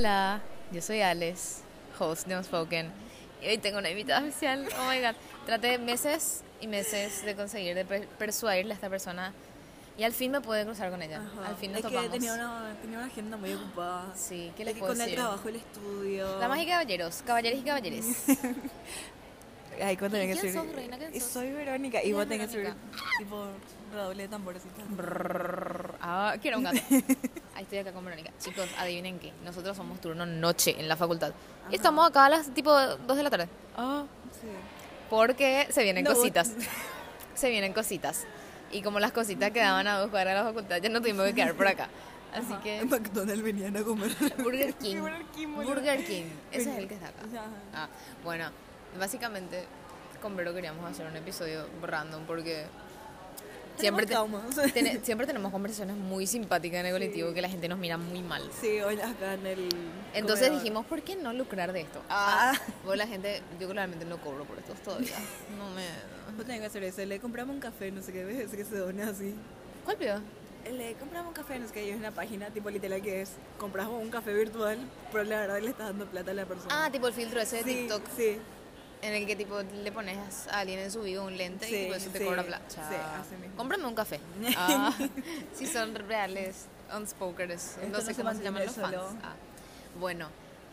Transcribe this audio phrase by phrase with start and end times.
[0.00, 0.40] Hola,
[0.72, 1.58] yo soy Alex,
[1.98, 2.90] host de Unspoken.
[3.42, 4.66] Y hoy tengo una invitada especial.
[4.80, 5.14] Oh my god.
[5.44, 9.34] Traté meses y meses de conseguir, de per- persuadirle a esta persona.
[9.98, 11.18] Y al fin me pude cruzar con ella.
[11.20, 11.48] Ajá.
[11.48, 12.04] Al fin nos es topamos.
[12.06, 14.06] que tenía una, tenía una agenda muy ocupada.
[14.16, 15.12] Sí, ¿qué Es les que puedo con decir?
[15.12, 16.38] el trabajo, el estudio.
[16.38, 18.06] Damas y caballeros, caballeros y caballeres.
[19.82, 20.96] Ay, ¿cuándo ¿Y tenés que sos, reina?
[20.98, 21.30] ¿Quién Y sos?
[21.30, 21.98] Soy Verónica.
[22.00, 22.80] Y ¿Quién vos tenés que Verónica?
[23.18, 23.46] tipo
[23.92, 24.82] redoble de tamborcita.
[24.90, 25.94] Brrr.
[26.00, 26.78] Ah, quiero un gato.
[27.54, 28.30] Ahí estoy acá con Verónica.
[28.40, 29.32] Chicos, adivinen qué.
[29.44, 31.32] Nosotros somos turno noche en la facultad.
[31.70, 33.48] Y estamos acá a las tipo 2 de la tarde.
[33.76, 34.04] Ah,
[34.40, 34.46] sí.
[35.08, 36.52] Porque se vienen No, vos- cositas.
[37.34, 38.26] Se vienen cositas.
[38.70, 41.34] Y como las cositas quedaban a dos cuadras de la facultad, ya no tuvimos que
[41.34, 41.88] quedar por acá.
[42.34, 44.10] Así En que McDonald's venían a comer.
[44.42, 44.96] Burger King.
[45.00, 45.48] Burger King.
[45.54, 46.24] Burger King.
[46.52, 47.22] Ese es el que está acá.
[47.32, 47.46] Ajá.
[47.72, 47.88] Ah,
[48.22, 48.50] bueno,
[48.98, 49.64] básicamente
[50.20, 52.66] con Vero queríamos hacer un episodio random porque
[53.78, 54.14] siempre, te-
[54.74, 58.22] tene- siempre tenemos conversaciones muy simpáticas en el colectivo que la gente nos mira muy
[58.22, 58.42] mal.
[58.60, 59.68] Sí, hoy acá en el.
[60.12, 60.62] Entonces comedor.
[60.62, 62.02] dijimos, ¿por qué no lucrar de esto?
[62.10, 62.52] Ah.
[62.84, 65.16] Vos la gente, yo claramente no cobro por esto todavía.
[65.58, 65.84] No me...
[66.36, 67.04] Vos tenés que hacer eso.
[67.04, 69.34] Le compramos un café, no sé qué, ves que se dona así.
[69.84, 70.20] ¿Cuál pido?
[70.70, 73.32] Le compramos un café, no sé qué, y es una página tipo literal que es,
[73.58, 74.78] compramos un café virtual,
[75.10, 76.84] pero la verdad le estás dando plata a la persona.
[76.84, 78.36] Ah, tipo el filtro ese de sí, TikTok Sí,
[79.02, 82.10] en el que tipo le pones a alguien en su video un lente y eso
[82.10, 82.64] te sí, cobra plata.
[82.68, 82.84] sí, Chao.
[83.20, 83.56] así mismo.
[83.56, 84.20] Cómprame un café.
[84.56, 84.92] Ah,
[85.54, 87.76] si son reales, unspokers.
[87.78, 88.96] No Esto sé no se cómo se llaman los fans.
[89.22, 89.34] Ah,
[89.98, 90.28] bueno,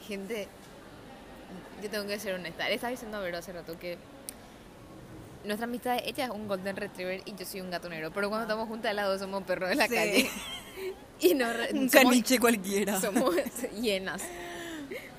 [0.08, 0.48] gente,
[1.82, 2.68] yo tengo que ser honesta.
[2.68, 3.98] Le estaba diciendo a Vero hace rato que
[5.46, 8.12] nuestra amistad, ella es un golden retriever y yo soy un gato negro.
[8.12, 10.30] Pero cuando estamos juntas, las dos somos perros de la calle.
[11.20, 13.02] Y no un somos- caniche cualquiera.
[13.02, 13.34] somos
[13.82, 14.22] llenas,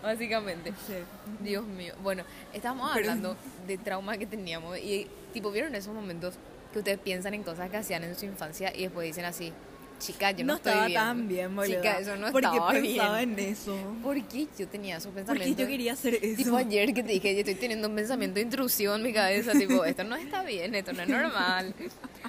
[0.03, 0.73] básicamente.
[0.87, 0.95] Sí.
[1.41, 1.95] Dios mío.
[2.03, 6.35] Bueno, estábamos Pero- hablando de trauma que teníamos y tipo vieron esos momentos
[6.73, 9.53] que ustedes piensan en cosas que hacían en su infancia y después dicen así,
[9.99, 11.75] chica, yo no, no estoy estaba tan bien, boludo.
[11.77, 13.33] Chica, eso no ¿Por qué estaba pensaba bien.
[13.33, 13.77] en eso?
[14.03, 15.61] ¿Por qué yo tenía esos Porque pensamientos?
[15.65, 16.37] yo quería hacer eso.
[16.37, 19.53] Tipo ayer que te dije, yo estoy teniendo un pensamiento de intrusión en mi cabeza,
[19.53, 21.75] tipo, esto no está bien, esto no es normal.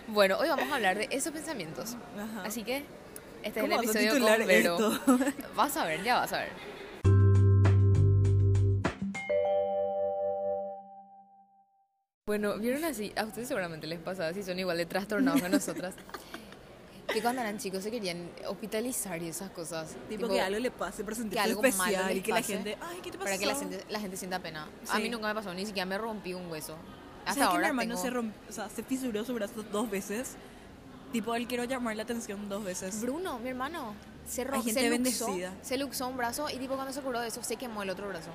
[0.08, 1.96] Bueno, hoy vamos a hablar de esos pensamientos.
[2.18, 2.44] Ajá.
[2.46, 2.78] Así que
[3.44, 4.78] este es el ¿Cómo vas a episodio titular con Vero.
[4.80, 5.20] esto?
[5.56, 6.50] Vas a ver, ya vas a ver.
[12.30, 15.96] Bueno, vieron así, a ustedes seguramente les pasaba, si son igual de trastornados que nosotras,
[17.12, 19.96] que cuando eran chicos se querían hospitalizar y esas cosas.
[20.08, 22.78] tipo, que algo le pase, pero sentirse algo malo especial les y que la gente,
[22.82, 23.26] ay, ¿qué te pasó?
[23.26, 24.68] Para que la gente, la gente sienta pena.
[24.90, 25.02] A Sí.
[25.02, 26.76] mí nunca me pasó, ni siquiera me rompí un hueso.
[27.26, 28.02] Hasta ¿Sabes que mi ahora hermano tengo...
[28.04, 28.36] se romp...
[28.48, 30.36] o sea, se fisuró su brazo dos veces?
[31.12, 33.02] Tipo, él quiero llamar la atención dos veces.
[33.02, 33.96] Bruno, mi hermano,
[34.28, 35.54] se, ro- Hay gente se luxó, bendecida.
[35.64, 38.08] se luxó un brazo y tipo cuando se curó de eso se quemó el otro
[38.08, 38.30] brazo.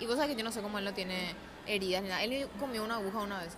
[0.00, 1.34] Y vos sabés que yo no sé cómo él no tiene
[1.66, 2.22] heridas ni nada.
[2.22, 3.52] Él comió una aguja una vez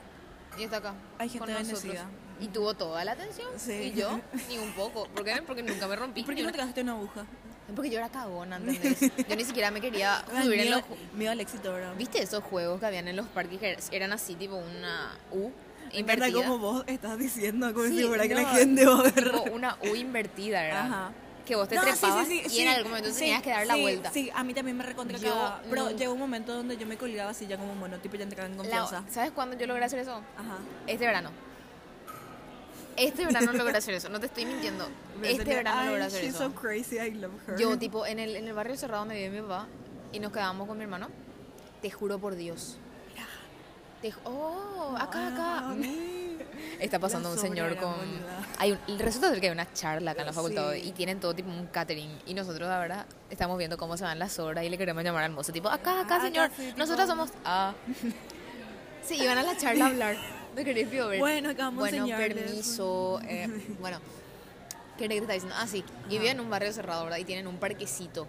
[0.58, 0.94] y está acá.
[1.18, 1.96] Hay gente con nosotros.
[2.40, 3.48] Y tuvo toda la atención.
[3.58, 3.92] Sí.
[3.94, 4.18] Y yo,
[4.48, 5.06] ni un poco.
[5.08, 5.42] ¿Por qué?
[5.46, 6.22] Porque nunca me rompí.
[6.22, 7.26] ¿Por qué no te gasté una aguja?
[7.76, 8.98] Porque yo era cagona, ¿entendés?
[9.28, 10.82] Yo ni siquiera me quería Ay, subir en los...
[11.14, 11.94] miedo al éxito, ¿verdad?
[11.96, 15.52] ¿Viste esos juegos que habían en los parques que eran así, tipo una U
[15.92, 16.32] Me invertida?
[16.32, 19.30] como vos estás diciendo, como Sí, si fuera que la no, gente va a ver.
[19.30, 20.86] Tipo una U invertida, ¿verdad?
[20.86, 21.12] Ajá.
[21.50, 23.74] Que vos te No, trepabas sí, sí, y en algún momento tenías que dar la
[23.74, 24.12] vuelta.
[24.12, 26.86] Sí, a mí también me recontra Yo cagaba, Pero nunca- llegó un momento donde yo
[26.86, 29.02] me colgaba así ya como mono, tipo ya entraba en La- confianza.
[29.10, 30.12] ¿Sabes cuándo yo logré hacer eso?
[30.12, 30.58] Ajá.
[30.86, 31.30] Este verano.
[32.96, 34.88] Este verano logré hacer eso, no te estoy mintiendo.
[35.24, 36.44] Este verano logré hacer she's eso.
[36.50, 37.58] so crazy, I love her.
[37.58, 39.66] Yo, tipo, en el, en el barrio cerrado donde vive mi papá
[40.12, 41.08] y nos quedábamos con mi hermano,
[41.82, 42.78] te juro por Dios.
[44.02, 45.58] Te oh, acá, acá.
[45.68, 45.74] Ah,
[46.78, 47.94] Está pasando un señor con.
[48.58, 50.88] Hay un, resulta ser que hay una charla acá en la facultad Sí.
[50.88, 52.10] y tienen todo tipo un catering.
[52.26, 55.24] Y nosotros, la verdad, estamos viendo cómo se van las horas y le queremos llamar
[55.24, 55.52] al mozo.
[55.52, 56.44] Tipo, acá, acá, Ah, señor.
[56.46, 57.30] acá, sí, Nosotros somos.
[57.44, 57.74] Ah.
[59.02, 60.16] Sí, iban a la charla a hablar.
[61.18, 63.18] Bueno, acá vamos a Bueno, permiso.
[63.24, 63.48] eh,
[63.80, 63.98] bueno,
[64.98, 65.56] ¿qué te estaba diciendo?
[65.58, 65.82] Ah, sí.
[66.10, 67.16] Y viven en un barrio cerrado, ¿verdad?
[67.16, 68.28] Y tienen un parquecito.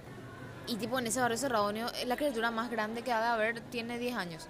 [0.67, 3.99] Y tipo, en ese barrio cerrado, la criatura más grande que ha de haber tiene
[3.99, 4.47] 10 años.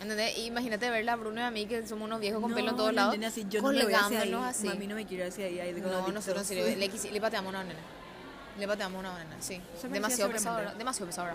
[0.00, 0.38] ¿Entendés?
[0.38, 2.70] Y Imagínate verla a Bruno y a mí, que somos unos viejos con No, pelo
[2.70, 4.30] en todos lados, así, yo no me voy hacia ahí.
[4.30, 4.66] colgándonos así.
[4.66, 5.80] Mami no me quiere hacia ahí.
[5.80, 7.80] No, nosotros sí le, le, pateamos una nena.
[8.58, 9.60] Le pateamos una nena, sí.
[9.90, 10.74] Demasiado pesado.
[10.76, 11.28] Demasiado pesado.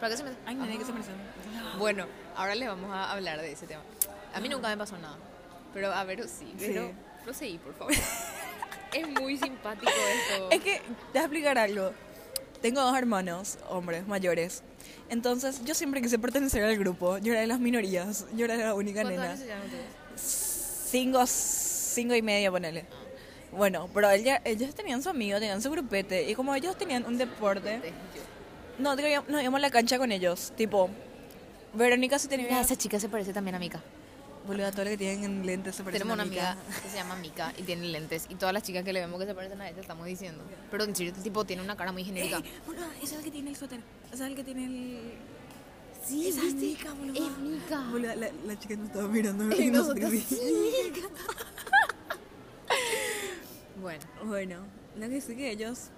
[0.00, 0.36] ¿Para qué se mete?
[0.46, 1.14] Ay, nene, que se merecen.
[1.78, 2.06] Bueno,
[2.36, 3.82] ahora les vamos a hablar de ese tema.
[4.34, 5.16] A mí nunca me pasó nada.
[5.72, 6.54] Pero a ver, sí.
[6.58, 6.94] Pero Sí.
[7.24, 7.92] proseguí, por favor.
[8.92, 10.50] es muy simpático esto.
[10.50, 11.92] Es que, te voy a explicar algo.
[12.62, 14.62] Tengo dos hermanos, hombres, mayores.
[15.10, 17.18] Entonces, yo siempre quise pertenecer al grupo.
[17.18, 18.24] Yo era de las minorías.
[18.36, 19.30] Yo era la única ¿Cuántos nena.
[19.32, 20.86] años se llaman ustedes?
[20.90, 22.84] Cinco, cinco y medio, ponele.
[23.50, 26.30] Bueno, pero ella- ellos tenían su amigo, tenían su grupete.
[26.30, 27.80] Y como ellos tenían un deporte,
[28.78, 30.52] no, nos íbamos a la cancha con ellos.
[30.56, 30.88] Tipo,
[31.74, 32.46] Verónica se tenía.
[32.46, 33.82] Mira, esa chica se parece también a Mika.
[34.46, 37.62] Boluda, todo lo que tienen lentes se Tenemos una amiga que se llama Mika y
[37.62, 38.26] tiene lentes.
[38.28, 40.42] Y todas las chicas que le vemos que se parecen a ella estamos diciendo.
[40.70, 42.38] Pero en serio, este tipo tiene una cara muy genérica.
[42.38, 43.80] Ey, boluda, ese es el que tiene el suéter.
[44.12, 45.12] Ese es el que tiene el...
[46.04, 47.18] Sí, Esa es Mika, boluda.
[47.26, 47.80] Es Mika.
[47.90, 49.56] Boluda, la, la chica nos estaba mirando.
[49.56, 50.38] Y nosotros, sí.
[53.80, 54.56] Bueno, Bueno,
[54.96, 55.88] lo que sí que ellos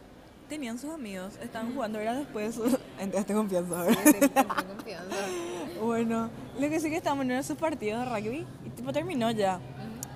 [0.55, 2.55] tenían sus amigos, estaban jugando, era después,
[3.01, 3.97] entraste confianza ahora.
[4.05, 5.17] tengo confianza.
[5.81, 9.59] Bueno, lo que sí que estaban en sus partidos de rugby y tipo terminó ya.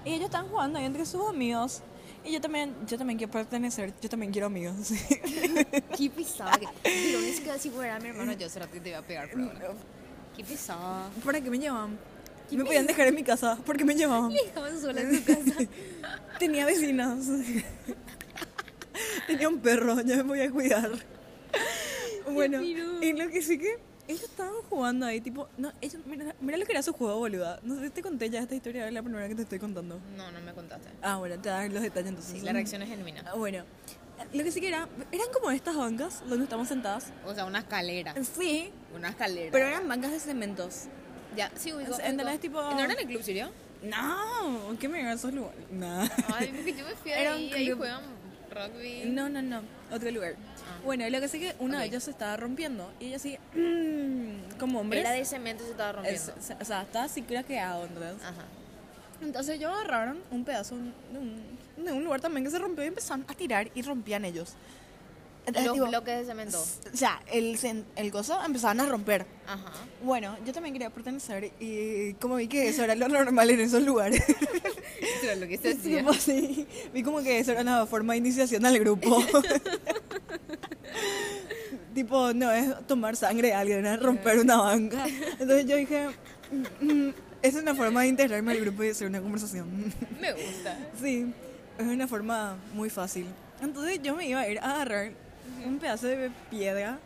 [0.04, 1.82] Y ellos estaban jugando ahí entre sus amigos.
[2.24, 4.76] Y yo también, yo también quiero pertenecer, yo también quiero amigos.
[4.82, 4.96] sí.
[5.96, 6.52] Qué pesada.
[6.58, 9.28] que- Pero es que si fuera mi hermano, yo será que te iba a pegar.
[9.30, 9.60] Pero bueno.
[10.36, 11.10] Qué pesada.
[11.24, 11.98] ¿Para qué me llevaban?
[12.50, 14.28] Me podían dejar en mi casa, ¿por qué me llevaban?
[14.28, 15.54] Me dejaban sola en tu casa.
[16.38, 17.26] Tenía vecinas.
[19.28, 20.90] Tenía un perro, ya me voy a cuidar.
[22.30, 23.78] Bueno, y lo que sí que
[24.08, 27.60] ellos estaban jugando ahí, tipo, no, ellos, mira, mira lo que era su juego, boluda.
[27.62, 30.00] No sé si te conté ya esta historia, es la primera que te estoy contando.
[30.16, 30.88] No, no me contaste.
[31.02, 32.32] Ah, bueno, te dar los detalles entonces.
[32.32, 33.22] Sí, la reacción es genuina.
[33.26, 33.64] Ah, bueno,
[34.32, 37.12] lo que sí que era, eran como estas bancas donde estamos sentadas.
[37.26, 38.14] O sea, una escalera.
[38.38, 39.52] Sí, Una escalera.
[39.52, 40.84] pero eran bancas de cementos.
[41.36, 41.92] ya, sí, ubico.
[41.94, 42.38] Ubico.
[42.40, 43.50] Tipo- ¿No era en el club sirio?
[43.82, 45.60] No, ¿qué me esos lugares?
[45.70, 46.00] No.
[46.34, 48.02] Ay, porque yo me fui Era ahí un ahí juegan
[48.50, 49.04] rugby.
[49.06, 49.62] No, no, no,
[49.92, 50.34] otro lugar.
[50.36, 50.80] Ah.
[50.84, 54.58] Bueno, lo que sí que uno de ellos se estaba rompiendo y ella así, mm,
[54.58, 55.00] como hombre.
[55.00, 56.32] Era de cemento se estaba rompiendo.
[56.38, 58.22] o sea, estaba así craqueado, ¿entendés?
[58.22, 58.44] Ajá.
[59.20, 60.82] Entonces ellos agarraron un pedazo de
[61.18, 64.54] un, de un lugar también que se rompió y empezaron a tirar y rompían ellos.
[65.64, 66.58] Los bloques de cemento.
[66.92, 67.58] O sea, el,
[67.96, 69.26] el coso empezaban a romper.
[69.46, 69.72] Ajá.
[70.02, 73.82] Bueno, yo también quería pertenecer y como vi que eso era lo normal en esos
[73.82, 74.22] lugares.
[74.98, 75.98] Eso era lo que se hacía.
[75.98, 79.22] Tipo así, vi como que eso era una forma de iniciación al grupo.
[81.94, 85.06] tipo, no es tomar sangre de alguien, es romper una banca.
[85.38, 86.08] Entonces yo dije,
[86.50, 89.92] "Mm, mm, es una forma de integrarme al grupo y hacer una conversación.
[90.20, 90.78] Me gusta.
[91.00, 91.32] sí,
[91.78, 93.26] es una forma muy fácil.
[93.60, 95.12] Entonces yo me iba a ir a agarrar
[95.66, 96.98] un pedazo de piedra.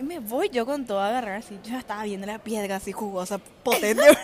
[0.00, 1.58] Y me voy yo con todo a agarrar así.
[1.64, 4.02] Yo ya estaba viendo la piedra así jugosa, potente.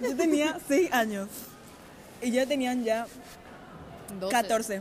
[0.00, 1.28] Yo tenía 6 años.
[2.22, 3.06] Y ya tenían ya
[4.20, 4.32] 12.
[4.32, 4.80] 14.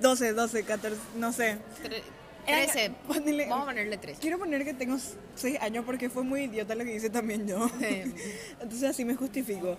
[0.00, 1.58] 12, 12, 14, no sé.
[1.82, 2.02] Tre-
[2.46, 2.92] Era- 13.
[3.06, 4.20] ponele- Vamos a ponerle 13.
[4.20, 4.96] Quiero poner que tengo
[5.34, 7.68] 6 años porque fue muy idiota lo que hice también yo.
[7.78, 8.14] Sí.
[8.60, 9.76] Entonces así me justifico.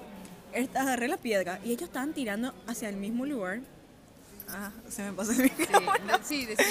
[0.74, 3.59] Agarré la piedra y ellos estaban tirando hacia el mismo lugar.
[4.51, 6.63] Ah, se me pasa mi Sí, de- sí, de- sí.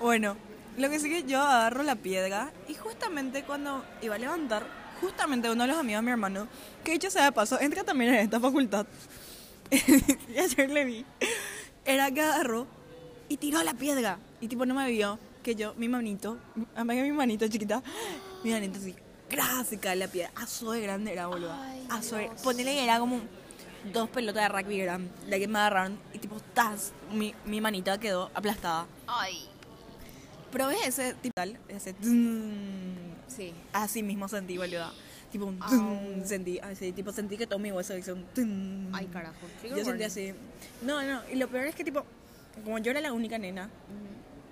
[0.00, 0.36] Bueno,
[0.76, 4.66] lo que sí que yo agarro la piedra y justamente cuando iba a levantar,
[5.00, 6.48] justamente uno de los amigos de mi hermano,
[6.84, 8.86] que dicho sea de paso, entra también en esta facultad,
[9.70, 11.06] y ayer le vi,
[11.84, 12.66] era que agarró
[13.28, 14.18] y tiró la piedra.
[14.40, 16.38] Y tipo no me vio que yo, mi manito,
[16.74, 17.82] además que mi manito chiquita,
[18.42, 18.94] mi manito así,
[19.78, 20.32] cae la piedra.
[20.34, 21.52] Aso de grande era, boludo.
[21.52, 22.40] Ay, Aso de, Dios.
[22.42, 23.20] ponele que era como
[23.92, 27.98] dos pelotas de rugby eran, la que me agarraron y tipo, tas, mi, mi manita
[27.98, 28.86] quedó aplastada.
[29.06, 29.48] Ay.
[30.52, 31.94] Probé ese tipo tal, ese
[33.28, 33.54] Sí.
[33.72, 34.90] así mismo sentí, boludo.
[35.30, 38.92] Tipo un sentí, así, tipo sentí que todo mi hueso hizo un tum.
[38.92, 39.46] Ay, carajo.
[39.60, 40.06] Trigger Yo sentí warning.
[40.06, 40.34] así.
[40.82, 42.04] No, no, y lo peor es que tipo,
[42.64, 43.70] como yo era la única nena,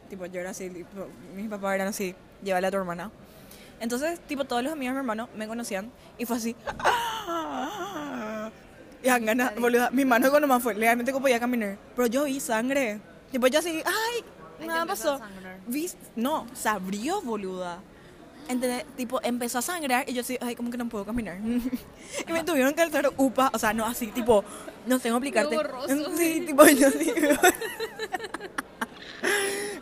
[0.09, 2.15] tipo yo era así, tipo, mis papás eran así,
[2.45, 3.11] llévale a tu hermana.
[3.81, 6.55] Entonces, tipo, todos los amigos de mi hermano me conocían y fue así.
[9.03, 9.91] Y dan ganas, boluda.
[9.91, 11.79] Mi mano con nomás fue, legalmente como podía caminar.
[11.95, 13.01] Pero yo vi sangre.
[13.31, 14.25] Tipo, yo así, ay,
[14.67, 15.21] nada pasó.
[15.67, 17.81] Vi, no, se abrió, boluda.
[18.49, 18.85] ¿Entendés?
[18.97, 21.39] Tipo, empezó a sangrar y yo así, ay, como que no puedo caminar.
[22.29, 24.43] y me tuvieron que alzar upa, o sea, no así, tipo,
[24.87, 25.57] no tengo que explicarte.
[25.57, 26.17] borroso.
[26.17, 27.13] Sí, tipo, yo así.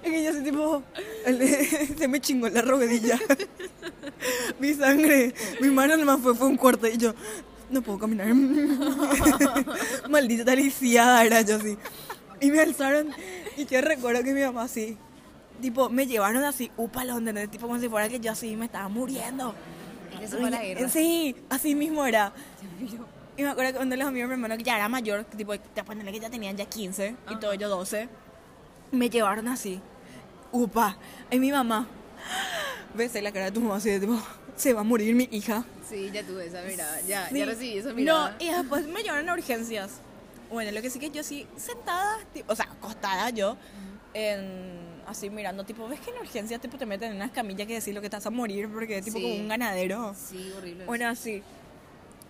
[0.02, 0.83] que yo así, tipo,
[1.99, 3.21] se me chingó la rodilla.
[4.59, 7.14] mi sangre, mi mano nomás fue, fue un corte y yo,
[7.71, 8.33] no puedo caminar.
[10.11, 11.77] Maldita taliciada era yo así.
[12.41, 13.09] Y me alzaron
[13.57, 14.99] y yo recuerdo que mi mamá así,
[15.61, 18.89] tipo, me llevaron así, upa, donde, tipo, como si fuera que yo así me estaba
[18.89, 19.55] muriendo.
[20.21, 20.89] Eso fue la guerra.
[20.89, 22.33] Sí, así mismo era.
[23.37, 25.27] Y me acuerdo que uno de los amigos de mi hermano que ya era mayor,
[25.27, 28.09] que tipo, te que ya tenían ya 15 y todo yo 12,
[28.93, 29.81] me llevaron así.
[30.53, 30.97] Upa.
[31.31, 31.87] Y mi mamá,
[32.95, 34.19] ves la cara de tu mamá así de tipo,
[34.57, 35.65] se va a morir mi hija.
[35.89, 37.01] Sí, ya tuve esa mirada.
[37.03, 37.39] Ya, Sí.
[37.39, 38.37] ya recibí esa No, mirada.
[38.39, 39.91] y después me llevaron a urgencias.
[40.51, 43.57] Bueno, lo que sí que yo sí, sentada, tipo, o sea, acostada yo,
[44.15, 47.75] en, así mirando, tipo, ¿ves que en urgencias tipo, te meten en unas camillas que
[47.75, 49.23] decís lo que vas a morir porque es tipo Sí.
[49.23, 50.15] como un ganadero?
[50.15, 50.85] Sí, horrible.
[50.87, 51.43] Bueno, así.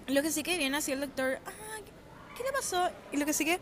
[0.08, 1.50] Lo que sí que viene así el doctor, ah,
[2.36, 2.88] ¿qué le pasó?
[3.12, 3.58] Y lo que sí que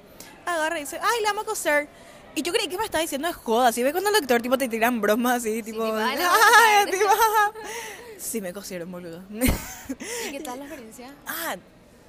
[0.46, 1.88] agarra y dice, ay, la vamos a coser.
[2.36, 4.58] Y yo creí que me estaba diciendo de joda, así ve cuando el doctor tipo
[4.58, 6.90] te tiran bromas así, tipo, tipo, "Ay, ay, la vamos a coser".
[6.98, 7.10] tipo,
[8.24, 9.22] Sí, me cosieron, boludo.
[9.30, 11.14] ¿Y qué tal la experiencia?
[11.26, 11.56] ah,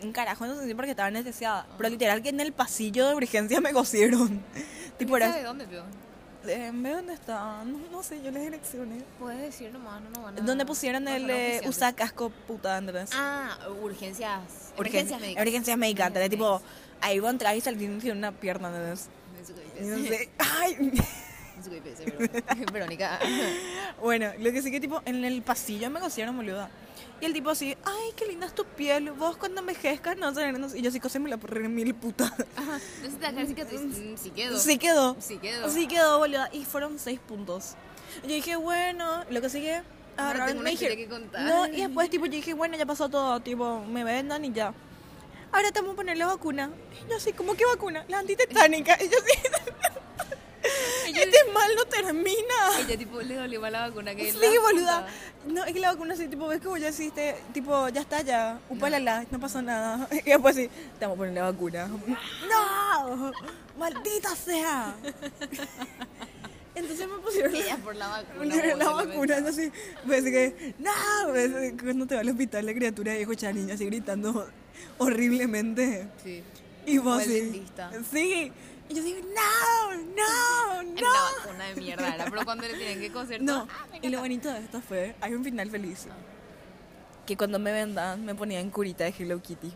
[0.01, 1.67] un carajo, no sé si porque estaba anestesiada.
[1.77, 4.41] Pero literal que en el pasillo de urgencia me cosieron.
[4.97, 5.83] tipo, ¿De dónde, pio?
[6.47, 7.63] Eh, ¿Ve dónde está?
[7.63, 9.01] No, no sé, yo les direccioné.
[9.19, 10.41] Puedes decir nomás, no, no van a...
[10.41, 13.09] ¿Dónde pusieron el eh, usa casco puta, Andrés?
[13.13, 14.41] Ah, urgencias.
[14.77, 15.43] Urgen- Urgencias médicas.
[15.45, 16.29] Urgencias médicas.
[16.29, 16.61] Tipo,
[17.01, 18.71] ahí vos entrar y salir una pierna.
[19.81, 20.91] Y no sé, ay,
[21.69, 23.19] Qué IPS, pero- Verónica.
[24.01, 26.69] Bueno, lo que sí que tipo en el pasillo me cosieron, boluda.
[27.21, 29.11] Y el tipo así, ay, qué linda es tu piel.
[29.11, 30.51] Vos cuando envejezcas no sé".
[30.77, 32.25] Y yo así coseme la por mil puta.
[32.57, 32.79] Ajá.
[33.01, 33.81] Entonces te quedar cicatriz.
[33.81, 34.59] Mm, Sí quedó.
[34.59, 35.15] Sí quedó.
[35.19, 35.69] Sí quedó.
[35.69, 36.49] Sí quedó, boluda.
[36.51, 37.75] Y fueron seis puntos.
[38.23, 39.81] Yo dije, bueno, lo que sigue.
[40.17, 41.41] agarraron, tengo una me dijeron- que contar.
[41.41, 44.73] No, y después tipo yo dije, bueno, ya pasó todo, tipo, me vendan y ya.
[45.53, 46.69] Ahora te vamos a poner la vacuna.
[47.05, 48.03] Y yo así, ¿cómo que vacuna?
[48.09, 48.97] La antitetánica.
[49.01, 49.39] Y yo así,
[51.07, 52.79] este mal no termina.
[52.79, 55.05] Ella tipo le dolió más la vacuna que Sí, la boluda.
[55.05, 55.53] puta.
[55.53, 58.59] No, es que la vacuna así, tipo, ves como ya hiciste, tipo, ya está ya,
[58.69, 60.07] upalala, no pasó nada.
[60.25, 60.69] Y después así,
[60.99, 61.87] te vamos a poner la vacuna.
[61.87, 63.31] ¡No!
[63.77, 64.95] ¡Maldita sea!
[66.75, 68.55] Entonces me pusieron la, Ella por la vacuna.
[68.75, 69.71] la vacuna, así,
[70.05, 70.91] pues que, ¡no!
[71.29, 74.47] Pues, cuando te va al hospital la criatura a la niña así gritando
[74.97, 76.07] horriblemente.
[76.23, 76.43] Sí.
[76.85, 77.91] Y vos así, dentista.
[78.11, 78.51] sí.
[78.87, 79.97] Y yo digo, ¡no!
[79.97, 80.83] ¡No!
[80.83, 80.91] ¡No!
[80.91, 84.19] una vacuna de mierda era, pero cuando le tienen que coser No, ah, y lo
[84.19, 86.05] bonito de esto fue, hay un final feliz.
[87.25, 89.73] Que cuando me vendan me ponían curita de Hello Kitty.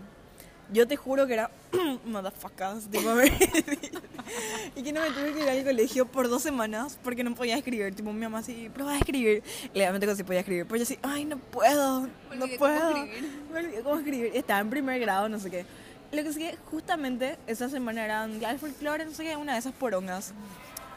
[0.71, 1.49] Yo te juro que era
[2.05, 3.09] motherfuckers, tipo,
[4.75, 7.57] y que no me tuve que ir al colegio por dos semanas porque no podía
[7.57, 7.95] escribir.
[7.95, 9.41] Tipo, mi mamá así, prueba a escribir.
[9.73, 12.57] Y obviamente que sí podía escribir, pero yo así, ay, no puedo, no olvidé cómo
[12.59, 12.97] puedo.
[13.03, 13.31] escribir.
[13.51, 14.31] Me olvidé cómo escribir.
[14.35, 15.65] Estaba en primer grado, no sé qué.
[16.11, 19.35] Lo que sí que justamente esa semana era un día del folclore, no sé qué,
[19.35, 20.33] una de esas porongas.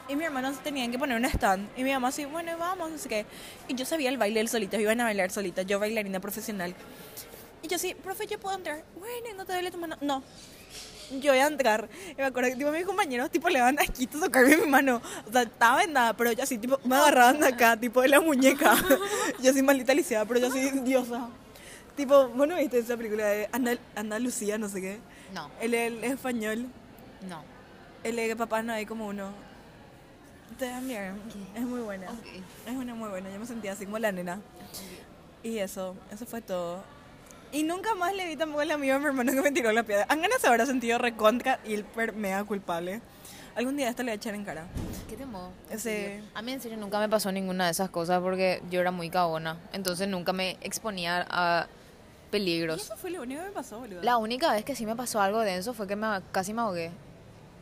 [0.09, 1.69] Y mi hermano tenían que poner un stand.
[1.76, 3.26] Y mi mamá así, bueno, vamos, no sé qué.
[3.69, 6.75] Y yo sabía el baile del solito, iban a bailar solita, yo bailarina profesional.
[7.62, 8.83] Y yo así, profe, ¿yo puedo entrar?
[8.99, 9.97] Bueno, ¿no te duele tu mano?
[10.00, 10.23] No.
[11.21, 11.88] Yo voy a entrar.
[12.12, 15.02] Y me acuerdo que tipo, mis compañeros tipo, le daban asquito tocarme mi mano.
[15.28, 18.09] O sea, estaba en nada, pero yo así, tipo, me agarraban de acá, tipo, de
[18.09, 18.75] la muñeca.
[19.42, 21.28] yo así maldita lisiada, pero yo así, diosa.
[21.97, 24.99] Tipo, bueno, ¿viste esa película de Andal- Andalucía, no sé qué?
[25.35, 26.67] No, El, el español.
[27.29, 27.43] no.
[28.05, 29.31] El de papá no hay como uno.
[30.59, 31.15] Te da miedo.
[31.55, 32.11] Es muy buena.
[32.11, 32.27] Ok.
[32.67, 33.31] Es una muy buena.
[33.31, 34.41] Yo me sentía así como la nena.
[35.45, 36.83] Y eso, eso fue todo.
[37.53, 39.85] Y nunca más le vi tampoco al amigo de mi hermano que me tiró la
[39.85, 40.07] piedra.
[40.09, 43.01] Angana se habrá sentido recontra y el per mega culpable.
[43.55, 44.65] Algún día esto le voy a echar en cara.
[45.09, 45.51] ¿Qué te modo?
[45.71, 48.91] Ese- A mí en serio nunca me pasó ninguna de esas cosas porque yo era
[48.91, 49.59] muy cagona.
[49.73, 51.69] Entonces nunca me exponía a
[52.33, 52.83] Y peligros.
[52.83, 54.03] eso fue lo único que me pasó, boludo.
[54.03, 56.91] La única vez que sí me pasó algo denso fue que me, casi me ahogué.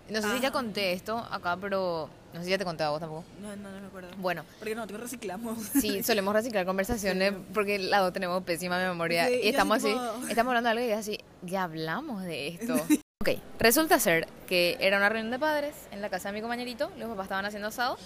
[0.09, 0.53] No sé si ya Ah.
[0.53, 3.25] conté esto acá, pero no sé si ya te conté a vos tampoco.
[3.41, 4.09] No, no, no me acuerdo.
[4.19, 5.59] Bueno, Porque nosotros reciclamos.
[5.81, 9.27] sí, solemos reciclar conversaciones porque las dos tenemos pésima memoria.
[9.29, 12.75] Sí, y estamos así tipo- estamos hablando de algo y así, ya hablamos de esto.
[13.23, 16.91] Ok, resulta ser que era una reunión de padres en la casa de mi compañerito,
[16.99, 17.99] los papás estaban haciendo asado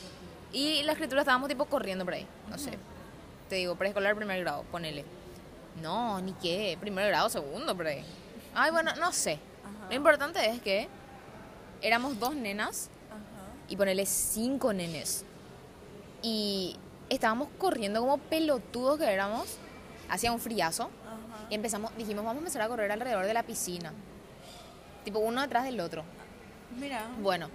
[0.53, 2.73] y la escritura estábamos tipo corriendo por ahí, no sé.
[3.49, 5.05] Te digo, preescolar, primer grado, ponele.
[5.83, 8.05] No, ni qué, primer grado, segundo por ahí.
[8.55, 9.39] Ay, bueno, no sé.
[9.63, 9.89] Ajá.
[9.91, 10.89] Lo importante es que
[11.83, 13.53] éramos dos nenas Ajá.
[13.69, 15.25] y ponerle cinco nenes.
[16.23, 16.77] Y
[17.09, 19.59] estábamos corriendo como pelotudos que éramos.
[20.09, 20.85] Hacía un friazo.
[20.85, 21.47] Ajá.
[21.51, 23.93] Y empezamos, dijimos, vamos a empezar a correr alrededor de la piscina.
[25.05, 26.05] Tipo uno detrás del otro.
[26.79, 27.09] Mira.
[27.21, 27.51] Bueno,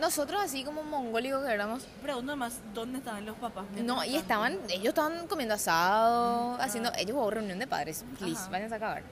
[0.00, 1.84] nosotros así como mongólicos que éramos.
[2.02, 3.64] Pregunto más, ¿dónde estaban los papás?
[3.82, 8.50] No, y estaban, ellos estaban comiendo asado, haciendo, ellos hubo reunión de padres, please, Ajá.
[8.50, 9.02] vayan a acabar.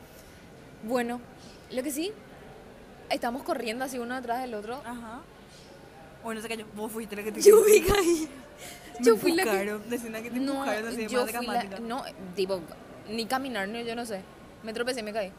[0.82, 1.20] Bueno,
[1.70, 2.12] lo que sí,
[3.10, 4.80] estamos corriendo así uno detrás del otro.
[4.84, 5.20] Ajá.
[6.22, 6.66] Bueno, se cayó.
[6.74, 8.28] Vos fuiste la que te Yo me caí.
[9.00, 9.50] Yo fui la que-
[10.22, 12.02] que te No, así yo fui la, no,
[12.34, 12.60] tipo,
[13.08, 14.22] ni caminar, ni yo no sé.
[14.64, 15.32] Me tropecé y me caí.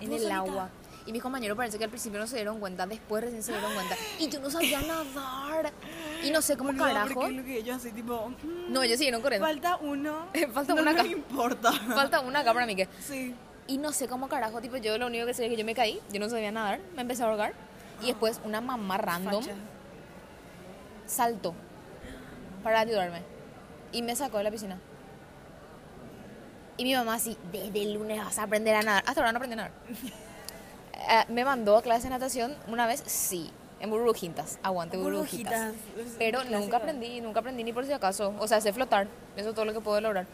[0.00, 0.68] En ¿Vos el agua.
[1.06, 3.72] Y mis compañeros parece que al principio no se dieron cuenta, después recién se dieron
[3.74, 3.94] cuenta.
[4.18, 5.72] Y yo no sabía nadar.
[6.24, 7.28] Y no sé cómo carajo.
[7.28, 8.28] lo que ellos así, tipo...
[8.42, 9.46] mm, No, ellos siguieron corriendo.
[9.46, 10.26] Falta uno.
[10.52, 11.04] Falta no una acá.
[11.06, 11.72] importa.
[11.72, 12.88] Falta una acá para mí que.
[13.00, 13.34] Sí.
[13.68, 15.74] Y no sé cómo carajo, tipo, yo lo único que sé es que yo me
[15.74, 17.52] caí, yo no sabía nadar, me empecé a ahogar.
[18.02, 19.54] Y después una mamá random Facha.
[21.06, 21.54] saltó
[22.62, 23.22] para ayudarme.
[23.92, 24.78] Y me sacó de la piscina.
[26.76, 29.04] Y mi mamá así, desde el lunes vas a aprender a nadar.
[29.06, 29.72] Hasta ahora no aprendí a nadar.
[31.08, 34.58] Eh, me mandó a clase de natación una vez, sí, en burbujitas.
[34.62, 35.74] Aguante burbujitas.
[36.18, 36.60] Pero clásico.
[36.60, 38.34] nunca aprendí, nunca aprendí ni por si acaso.
[38.38, 39.06] O sea, sé flotar.
[39.36, 40.26] Eso es todo lo que puedo lograr.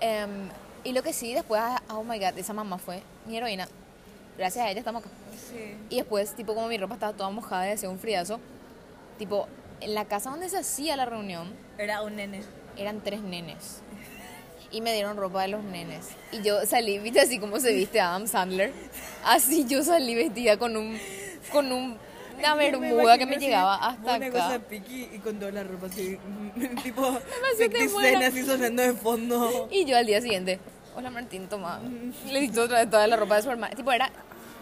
[0.00, 0.48] Em,
[0.84, 3.68] y lo que sí, después, ah, oh my god, esa mamá fue mi heroína.
[4.36, 5.10] Gracias a ella estamos acá.
[5.50, 5.76] Sí.
[5.88, 8.38] Y después, tipo, como mi ropa estaba toda mojada y hacía un friazo,
[9.18, 9.48] tipo,
[9.80, 12.42] en la casa donde se hacía la reunión, Era un nene.
[12.76, 13.80] eran tres nenes.
[14.70, 16.08] Y me dieron ropa de los nenes.
[16.32, 18.72] Y yo salí, viste así como se viste Adam Sandler.
[19.24, 20.98] Así yo salí vestida con un
[21.52, 21.96] con un
[22.38, 24.64] una bermuda que me llegaba hasta Una cosa acá.
[24.68, 26.18] piqui y con toda la ropa así.
[26.82, 28.20] tipo, Demasiado te 50 muero.
[28.20, 29.68] Cent así sonando de fondo.
[29.70, 30.60] Y yo al día siguiente,
[30.94, 31.80] hola Martín, toma.
[32.30, 33.74] Le di otra vez toda la ropa de su hermano.
[33.74, 34.10] Tipo, era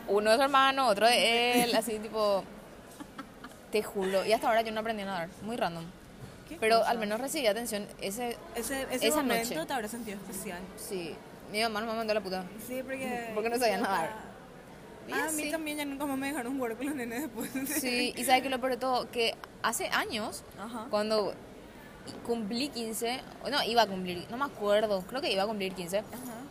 [0.08, 2.44] uno de su hermano, otro de él, así tipo.
[3.72, 4.24] Te juro.
[4.24, 5.28] Y hasta ahora yo no aprendí a nadar.
[5.42, 5.84] Muy random.
[6.54, 6.90] ¿Qué Pero cosa?
[6.90, 8.36] al menos recibí atención ese.
[8.54, 9.66] Ese, ese esa momento noche.
[9.66, 10.60] te habrá sentido especial.
[10.76, 11.14] Sí.
[11.52, 12.44] Mi mamá no me mandó a la puta.
[12.66, 13.30] Sí, porque.
[13.34, 14.10] Porque no sabía nadar.
[15.12, 17.50] Ah, a mí también ya nunca más me dejaron jugar con los nenes después.
[17.68, 20.86] Sí, y sabes que lo peor de todo, que hace años, Ajá.
[20.88, 21.34] cuando
[22.26, 25.74] cumplí 15, o no, iba a cumplir, no me acuerdo, creo que iba a cumplir
[25.74, 26.02] 15,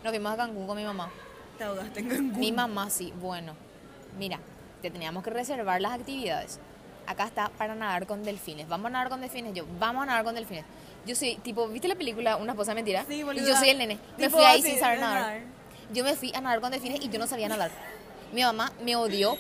[0.03, 1.10] nos fuimos a Cancún con mi mamá.
[1.57, 2.39] Te ahogaste en Cancún.
[2.39, 3.55] Mi mamá sí, bueno,
[4.19, 4.39] mira,
[4.83, 6.60] te teníamos que reservar las actividades.
[7.05, 8.67] Acá está para nadar con delfines.
[8.67, 9.53] Vamos a nadar con delfines.
[9.53, 10.65] Yo, vamos a nadar con delfines.
[11.05, 13.05] Yo soy, tipo, ¿viste la película Una esposa mentira?
[13.07, 13.45] Sí, y boluda.
[13.45, 14.00] yo soy el nene.
[14.17, 15.22] Me fui ahí sin saber nadar.
[15.22, 15.41] nadar.
[15.91, 17.72] Yo me fui a nadar con delfines y yo no sabía nadar.
[18.31, 19.36] Mi mamá me odió.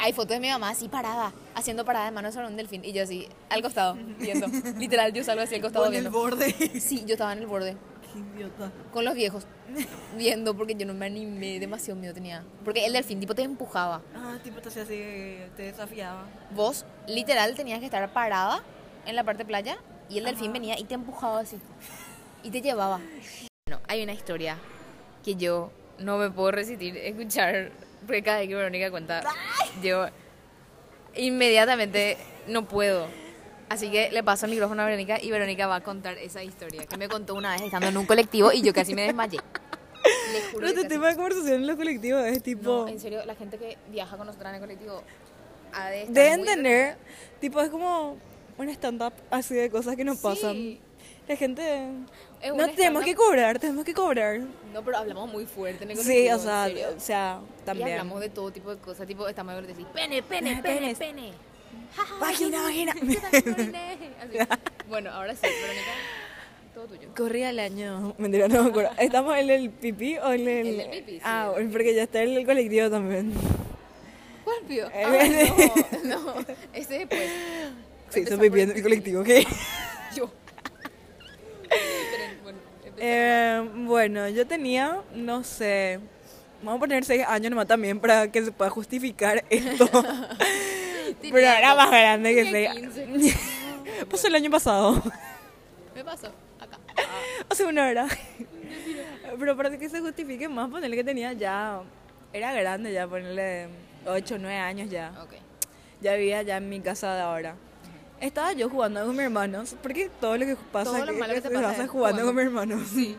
[0.00, 2.84] Hay fotos de mi mamá así parada, haciendo parada de manos sobre un delfín.
[2.84, 4.48] Y yo así, al costado, viendo.
[4.76, 6.18] Literal, yo salgo así al costado Con el viendo.
[6.18, 6.52] borde.
[6.80, 7.76] Sí, yo estaba en el borde
[8.14, 8.70] Qué idiota.
[8.92, 9.44] con los viejos,
[10.16, 12.44] viendo porque yo no me animé, demasiado miedo tenía.
[12.64, 14.02] Porque el delfín tipo te empujaba.
[14.14, 16.24] Ah, tipo te hacía así, te desafiaba.
[16.52, 18.62] Vos literal tenías que estar parada
[19.04, 19.78] en la parte playa
[20.08, 21.58] y el delfín venía y te empujaba así.
[22.44, 23.00] Y te llevaba.
[23.66, 24.58] Bueno, hay una historia
[25.24, 27.72] que yo no me puedo resistir escuchar
[28.06, 29.22] porque cada vez que Verónica cuenta,
[29.82, 30.06] yo
[31.16, 32.16] inmediatamente
[32.46, 33.06] no puedo.
[33.68, 36.86] Así que le paso el micrófono a Verónica y Verónica va a contar esa historia
[36.86, 39.38] que me contó una vez estando en un colectivo y yo casi me desmayé.
[39.38, 42.62] Juro Pero que este casi- tema de conversación en los colectivos es tipo.
[42.84, 45.02] No, en serio, la gente que viaja con nosotros en el colectivo
[45.72, 46.96] ha de estar Deben muy tener.
[47.40, 48.18] Tipo, es como
[48.58, 50.52] un stand-up así de cosas que nos pasan.
[50.52, 50.80] Sí.
[51.26, 51.62] La gente.
[52.42, 53.04] Es un No tenemos stand-up.
[53.04, 54.40] que cobrar, tenemos que cobrar.
[54.74, 56.86] No, pero hablamos muy fuerte en el Sí, colectivo, o sea, serio.
[56.96, 57.90] o sea, Y también.
[57.92, 61.32] hablamos de todo tipo de cosas, tipo, estamos de decir, pene, pene, Ah, pene, pene.
[62.20, 62.90] Oriné.
[64.20, 64.38] Así.
[64.88, 65.92] Bueno, ahora sí, Verónica,
[66.74, 67.08] todo tuyo.
[67.16, 68.14] Corría el año.
[68.18, 68.90] Mentira, no me acuerdo.
[68.98, 70.66] ¿Estamos en el pipí o en el.?
[70.66, 71.20] El del pipí, sí.
[71.24, 73.32] Ah, porque ya está en el colectivo también.
[74.44, 74.86] ¿Cuál pío?
[74.88, 76.34] Eh, Ah, no, no,
[76.72, 77.30] ese después.
[78.10, 79.46] Se hizo pipí en el colectivo, ¿qué?
[80.16, 80.30] Yo.
[82.42, 82.58] Bueno.
[82.98, 85.98] Eh, bueno, yo tenía, no sé,
[86.62, 89.88] vamos a poner 6 años nomás también para que se pueda justificar esto.
[91.32, 93.38] Pero era más grande que tenía 6 15.
[94.10, 95.02] Pasó el año pasado,
[95.94, 96.28] Me pasó,
[96.60, 96.78] acá.
[97.48, 98.06] hace una hora.
[99.38, 101.80] Pero para que se justifique más, ponerle que tenía ya,
[102.32, 103.68] era grande ya, ponerle
[104.06, 105.12] 8, 9 años ya.
[105.22, 105.34] Ok.
[106.00, 107.56] Ya vivía ya en mi casa de ahora.
[108.20, 111.34] Estaba yo jugando con mis hermanos, porque todo lo que pasa, Todo lo que, malo
[111.34, 112.26] que te se pasa pasa es jugando, jugando.
[112.26, 112.88] con mis hermanos.
[112.94, 113.16] Sí.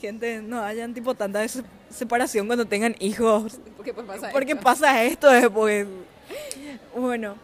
[0.00, 1.44] Gente, no hayan tipo tanta
[1.90, 3.58] separación cuando tengan hijos.
[3.76, 4.64] Porque pues pasa Porque esto.
[4.64, 5.86] pasa esto después.
[6.96, 7.36] Bueno,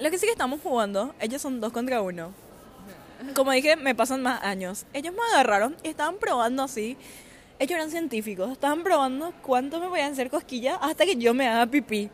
[0.00, 2.32] lo que sí que estamos jugando, ellos son dos contra uno.
[3.34, 4.86] Como dije, me pasan más años.
[4.92, 6.96] Ellos me agarraron y estaban probando así.
[7.58, 11.66] Ellos eran científicos, estaban probando cuánto me podían hacer cosquillas hasta que yo me haga
[11.66, 12.10] pipí.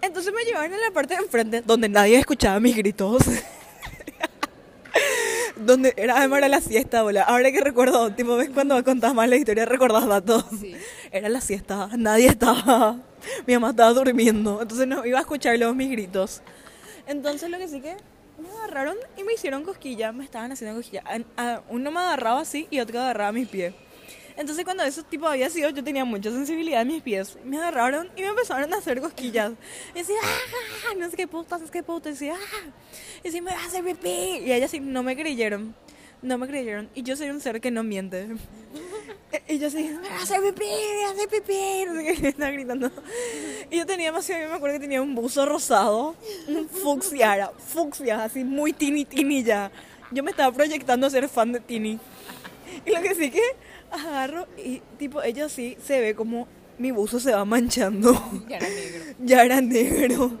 [0.00, 3.22] Entonces me llevaron a la parte de enfrente, donde nadie escuchaba mis gritos.
[5.66, 7.22] donde era además era la siesta, bola.
[7.22, 10.44] Ahora que recuerdo, tipo, ves cuando contás más la historia, recordás datos.
[10.60, 10.74] Sí.
[11.10, 12.96] Era la siesta, nadie estaba.
[13.46, 16.42] Mi mamá estaba durmiendo, entonces no iba a escuchar los mis gritos.
[17.06, 17.96] Entonces lo que sí que
[18.38, 21.02] me agarraron y me hicieron cosquilla, me estaban haciendo cosquilla.
[21.06, 23.74] A- a- Uno me agarraba así y otro agarraba mis pies.
[24.36, 27.38] Entonces cuando eso tipo había sido, yo tenía mucha sensibilidad en mis pies.
[27.44, 29.52] Me agarraron y me empezaron a hacer cosquillas.
[29.94, 32.10] Y decía, ah, no sé qué putas, es que putas.
[32.10, 32.70] Y decía, ah,
[33.20, 34.40] y decía, me va a hacer pipí.
[34.44, 35.74] Y ellas sí, no me creyeron.
[36.22, 36.88] No me creyeron.
[36.94, 38.28] Y yo soy un ser que no miente.
[39.48, 41.84] Y yo así, me va a hacer pipí, me va a hacer pipí.
[41.86, 42.88] No sé qué, estaba gritando.
[43.68, 46.14] Y yo tenía demasiado, yo me acuerdo que tenía un buzo rosado,
[46.46, 49.72] un fucsia, era fucsia, así muy tini tini ya.
[50.14, 51.98] Yo me estaba proyectando a ser fan de Tini.
[52.86, 53.42] Y lo que sí que
[53.94, 56.46] agarro y tipo, ella sí se ve como
[56.78, 58.12] mi buzo se va manchando.
[58.48, 59.04] Ya era negro.
[59.20, 60.32] Ya era negro.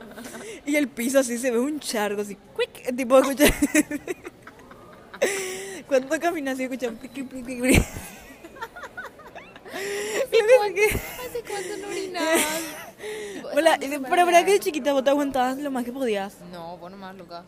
[0.66, 2.36] Y el piso así se ve un charco así.
[2.56, 3.44] quick, tipo escucha.
[5.88, 6.90] Cuando camina así escucha.
[6.92, 7.82] piqui, piqui, piqui.
[10.32, 12.42] Y lo que sí que- ¿Hace cuánto no orinabas?
[13.54, 16.36] Hola, pero para que de chiquita vos te aguantabas lo más que podías.
[16.52, 17.44] No, vos nomás, loca.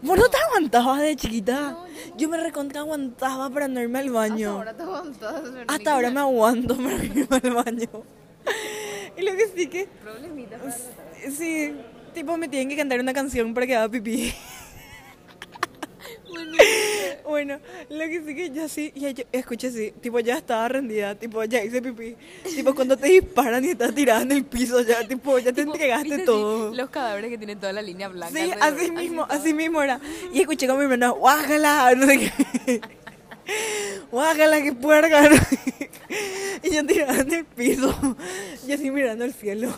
[0.00, 1.76] ¿Vos no te aguantabas de chiquita?
[2.16, 4.50] Yo me recontra aguantaba para no irme al Hasta baño.
[4.52, 5.42] ahora te aguantas.
[5.66, 7.88] Hasta ahora me aguanto para irme al baño.
[9.16, 10.72] Y lo que sí que, Problemita para
[11.36, 11.74] sí,
[12.14, 14.32] tipo me tienen que cantar una canción para que haga pipí.
[17.24, 17.58] Bueno,
[17.90, 21.42] lo que sí que yo sí, ya yo escuché sí, tipo ya estaba rendida, tipo
[21.44, 22.16] ya hice pipí.
[22.44, 25.72] Tipo cuando te disparan y estás tirada en el piso, ya tipo ya te Tipo,
[25.72, 26.74] entregaste ¿viste todo.
[26.74, 28.38] Los cadáveres que tienen toda la línea blanca.
[28.38, 30.00] Sí, así mismo, así mismo era.
[30.32, 32.80] Y escuché con mi hermana, guájala, no sé qué.
[34.10, 35.22] Guájala, qué puerca.
[35.30, 35.36] ¿no?
[36.62, 38.16] Y yo tirada en el piso,
[38.66, 39.72] y así mirando al cielo.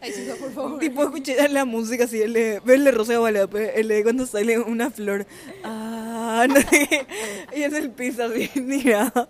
[0.00, 0.78] Ay, chica, por favor.
[0.78, 4.58] Tipo, escuché la música así, el de, el de Rosa Guadalupe, el de cuando sale
[4.58, 5.26] una flor.
[5.64, 6.54] Ah, no.
[7.56, 9.28] Y en el piso así, tirada.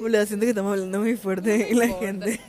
[0.00, 2.40] Boludo, siento que estamos hablando muy fuerte y la importa, gente.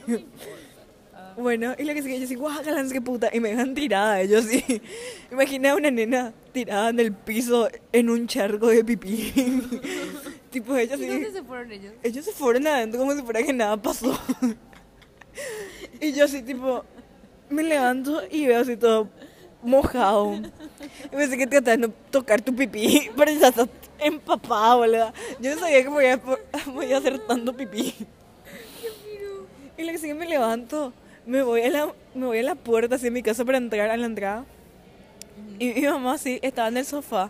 [1.37, 2.35] Bueno, y lo que sigue, yo así,
[2.69, 3.29] no sé qué puta.
[3.33, 4.81] Y me dejan tirada, ellos sí.
[5.31, 9.33] Imaginé a una nena tirada en el piso en un charco de pipí.
[10.55, 11.33] Tipo, ellos ¿Y dónde sí.
[11.33, 11.93] se fueron ellos?
[12.01, 14.17] Ellos se fueron adentro como si fuera que nada pasó.
[15.99, 16.85] y yo así, tipo,
[17.49, 19.09] me levanto y veo así todo
[19.61, 20.33] mojado.
[21.03, 23.67] Y pensé que tratando de tocar tu pipí, pero ya estás
[23.99, 25.13] empapada, boludo.
[25.41, 26.17] Yo no sabía que me podía,
[26.67, 27.93] me podía hacer tanto pipí.
[29.77, 30.93] Y lo que sigue me levanto,
[31.25, 33.89] me voy a la, me voy a la puerta así en mi casa para entrar
[33.89, 34.45] a la entrada.
[35.59, 37.29] Y mi mamá así estaba en el sofá.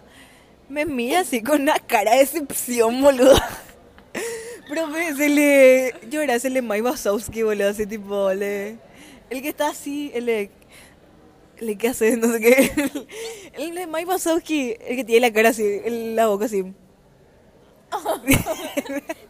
[0.70, 3.36] Me mira así con una cara de decepción, boludo.
[4.68, 5.94] Pero me, se le.
[6.10, 8.78] Yo era ese de Mike Wazowski, boludo, así tipo, le.
[9.30, 10.50] El que está así, el de.
[11.58, 12.72] El que hace, no sé qué.
[13.54, 16.62] El de Mike Wazowski, el que tiene la cara así, el- la boca así.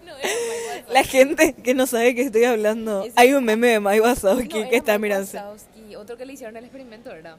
[0.03, 3.05] No, era La gente que no sabe que estoy hablando.
[3.15, 5.29] Hay un meme de Mike Wazowski No, que está mirando.
[5.97, 7.37] Otro que le hicieron el experimento, ¿verdad?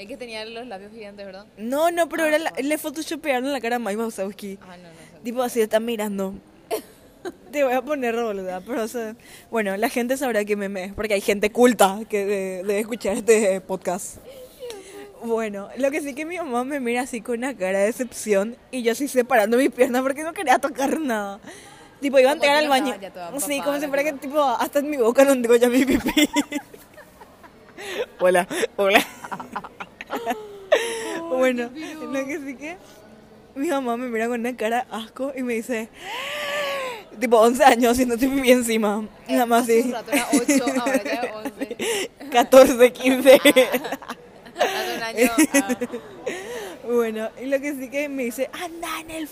[0.00, 1.44] El que tenía los labios gigantes, ¿verdad?
[1.58, 4.58] No, no, pero era la- le photoshopearon la cara a Mike Wazowski.
[4.62, 4.88] Ah, no, no.
[4.88, 5.22] sé.
[5.22, 6.32] Tipo así, está mirando.
[7.52, 9.14] Te voy a poner boluda, pero o sea,
[9.50, 13.14] bueno, la gente sabrá que meme es, porque hay gente culta que de- debe escuchar
[13.18, 14.16] este podcast.
[15.22, 18.56] Bueno, lo que sí que mi mamá me mira así con una cara de decepción
[18.70, 21.40] y yo así separando mis piernas porque no quería tocar nada.
[22.00, 22.94] Tipo, iba a entrar al baño.
[23.38, 24.28] Sí, como si fuera que tipo.
[24.28, 26.26] tipo, hasta en mi boca no tengo ya mi pipí.
[28.18, 29.04] hola, hola.
[31.28, 31.70] bueno,
[32.02, 32.76] lo que sí que
[33.54, 35.88] mi mamá me mira con una cara asco y me dice,
[37.18, 39.06] tipo 11 años haciéndote pipí encima.
[39.28, 42.10] Y nada más así, rato era 8, ahora ya es 11.
[42.30, 43.40] 14, 15.
[44.60, 45.30] Hace un año.
[45.54, 45.78] ah.
[46.86, 49.28] bueno, y lo que sí que me dice, anda en el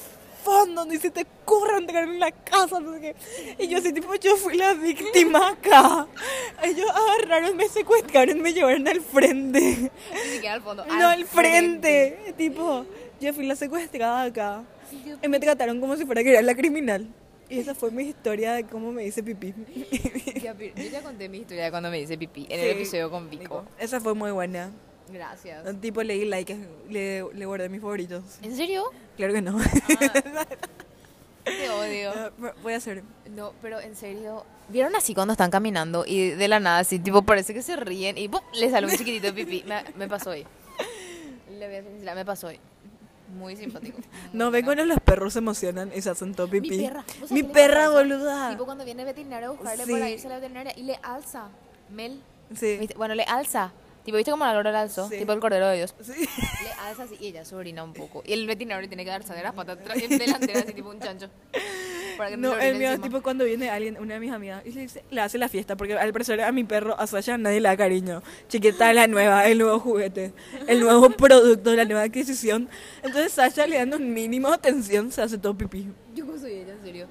[0.49, 3.17] fondo, ni se te ocurra entrar en la casa, no sé qué.
[3.63, 6.07] Y yo así, tipo, yo fui la víctima acá.
[6.63, 9.61] Ellos agarraron, me secuestraron, me llevaron al frente.
[9.61, 10.85] Ni siquiera al fondo.
[10.87, 12.35] No, al frente.
[12.37, 12.87] Tipo,
[13.21, 14.65] yo fui la secuestrada acá.
[15.23, 17.07] Y me trataron como si fuera que era la criminal.
[17.51, 19.55] Y esa fue mi historia de cómo me hice pipí.
[20.43, 22.67] Yo ya conté mi historia de cuando me hice pipí en Sí.
[22.67, 23.65] el episodio con Vico.
[23.79, 24.71] Esa fue muy buena.
[25.11, 25.65] Gracias.
[25.81, 26.55] Tipo, leí like,
[26.91, 28.23] le, le guardé mis favoritos.
[28.43, 28.85] ¿En serio?
[29.19, 29.59] Claro que no.
[31.45, 32.13] Te odio.
[32.15, 32.31] Ah,
[32.63, 33.03] Voy a hacer.
[33.35, 34.45] No, pero en serio.
[34.69, 38.19] ¿Vieron así cuando están caminando y de la nada así, tipo, parece que se ríen
[38.19, 38.41] y ¡pum!
[38.55, 39.65] le sale un chiquitito de pipí?
[39.67, 40.47] Me, me pasó hoy.
[41.51, 42.61] Le voy a sincera, me pasó hoy.
[43.39, 43.99] Muy simpático.
[44.33, 46.87] No, ven cuando los perros se emocionan y se hacen todo pipí.
[47.31, 47.89] Mi perra.
[47.91, 48.51] boluda.
[48.51, 49.93] Tipo cuando viene el veterinario a buscarle Sí.
[49.93, 51.49] para irse a la veterinaria y le alza.
[51.91, 52.21] Mel.
[52.55, 52.89] Sí.
[52.97, 53.73] Bueno, le alza.
[54.09, 55.07] Tipo, ¿viste cómo la lora alzó?
[55.11, 55.18] Sí.
[55.18, 55.94] Tipo el cordero de Dios.
[56.01, 56.27] Sí.
[56.62, 58.23] Le alza así y ella se orina un poco.
[58.25, 61.29] Y el veterinario le tiene que dar las patas delanteras, así tipo un chancho.
[62.16, 64.73] Para que no, el mío es tipo cuando viene alguien, una de mis amigas, y
[64.73, 67.61] le, dice, le hace la fiesta, porque al parecer a mi perro, a Sasha, nadie
[67.61, 68.23] le da cariño.
[68.49, 70.33] Chiquita, la nueva, el nuevo juguete,
[70.66, 72.71] el nuevo producto, la nueva adquisición.
[73.03, 75.87] Entonces Sasha le dando un mínimo de atención, se hace todo pipí.
[76.14, 77.09] Yo no soy ella, en serio.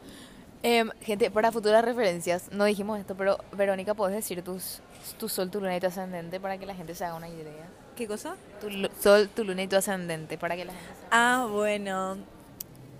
[0.63, 4.81] Em, gente, para futuras referencias, no dijimos esto, pero Verónica, ¿puedes decir tus,
[5.19, 7.67] tu sol, tu luna y tu ascendente para que la gente se haga una idea?
[7.95, 8.35] ¿Qué cosa?
[8.61, 8.69] Tu
[9.01, 12.17] sol, tu luna y tu ascendente para que la gente se haga Ah, bueno.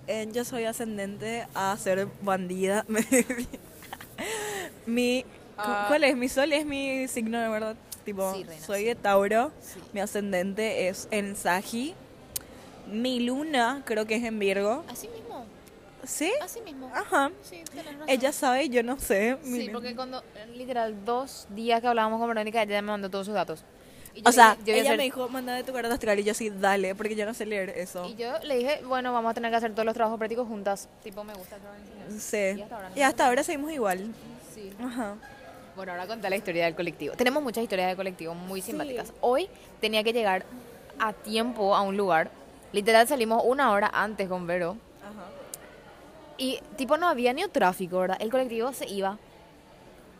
[0.06, 2.84] Eh, yo soy ascendente a ser bandida.
[4.86, 5.24] mi,
[5.60, 5.86] Ah.
[5.88, 6.16] ¿Cuál es?
[6.16, 7.74] Mi sol es mi signo de verdad.
[8.04, 8.84] Tipo, Sí, reina, soy sí.
[8.86, 9.50] de Tauro.
[9.60, 9.80] Sí.
[9.92, 11.94] Mi ascendente es en Sagi.
[12.86, 14.84] Mi luna creo que es en Virgo.
[14.88, 15.27] Así mismo,
[16.04, 16.32] ¿Sí?
[16.42, 16.90] así mismo.
[16.94, 17.30] Ajá.
[17.42, 18.04] Sí, razón.
[18.08, 19.36] Ella sabe y yo no sé.
[19.42, 20.22] Sí, Mi- porque cuando,
[20.54, 23.64] literal, dos días que hablábamos con Verónica, ella me mandó todos sus datos.
[24.14, 26.34] Y O sea, dije, ella hacer- me dijo, manda de tu carta astral y yo
[26.34, 28.06] sí, dale, porque yo no sé leer eso.
[28.06, 30.88] Y yo le dije, bueno, vamos a tener que hacer todos los trabajos prácticos juntas.
[31.04, 31.56] Tipo, me gusta.
[32.18, 32.36] Sí.
[32.56, 34.12] Y hasta ahora no Y hasta ahora seguimos igual.
[34.54, 34.72] Sí.
[34.82, 35.14] Ajá.
[35.76, 37.14] Bueno, ahora contar la historia del colectivo.
[37.14, 39.12] Tenemos muchas historias de colectivo muy simpáticas.
[39.20, 39.48] Hoy
[39.80, 40.44] tenía que llegar
[40.98, 42.30] a tiempo a un lugar.
[42.72, 44.76] Literal salimos una hora antes con Vero.
[45.00, 45.26] Ajá.
[46.38, 48.16] Y tipo no había ni tráfico, ¿verdad?
[48.20, 49.18] El colectivo se iba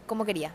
[0.07, 0.53] como quería.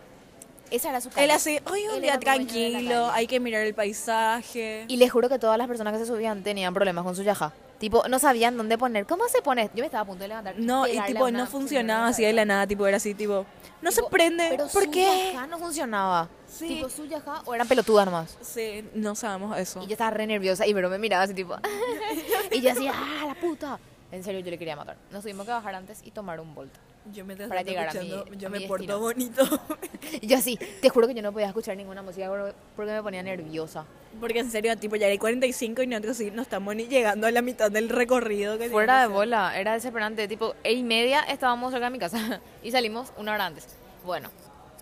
[0.71, 1.23] Esa era su casa.
[1.23, 4.85] Él así, hoy un Él día tranquilo, hay que mirar el paisaje.
[4.87, 7.53] Y les juro que todas las personas que se subían tenían problemas con su yaja.
[7.77, 9.05] Tipo, no sabían dónde poner.
[9.05, 9.69] ¿Cómo se pone?
[9.75, 10.55] Yo me estaba a punto de levantar.
[10.57, 13.45] No, y tipo, no funcionaba así de la nada, tipo, era así, tipo,
[13.81, 15.31] no se Tipo, prende, Pero ¿por su qué?
[15.33, 16.29] yaja no funcionaba.
[16.47, 16.67] Sí.
[16.69, 18.37] Tipo, su yaja o eran pelotudas nomás.
[18.41, 19.81] Sí, no sabemos eso.
[19.83, 21.55] Y yo estaba re nerviosa y pero me miraba así tipo.
[22.51, 23.79] y yo así, ¡ah, la puta!
[24.13, 24.95] En serio, yo le quería matar.
[25.11, 26.79] Nos tuvimos que bajar antes y tomar un volta.
[27.11, 29.43] Yo me para llegar a mi- yo a me mi porto bonito.
[30.21, 33.23] Yo así, te juro que yo no podía escuchar ninguna música por- porque me ponía
[33.23, 33.85] nerviosa.
[34.19, 37.31] Porque en serio, tipo, ya hay 45 y nosotros sí no estamos ni llegando a
[37.31, 38.57] la mitad del recorrido.
[38.59, 40.27] Que Fuera de bola, era desesperante.
[40.27, 43.65] Tipo, e y media estábamos cerca de mi casa y salimos una hora antes.
[44.05, 44.29] Bueno,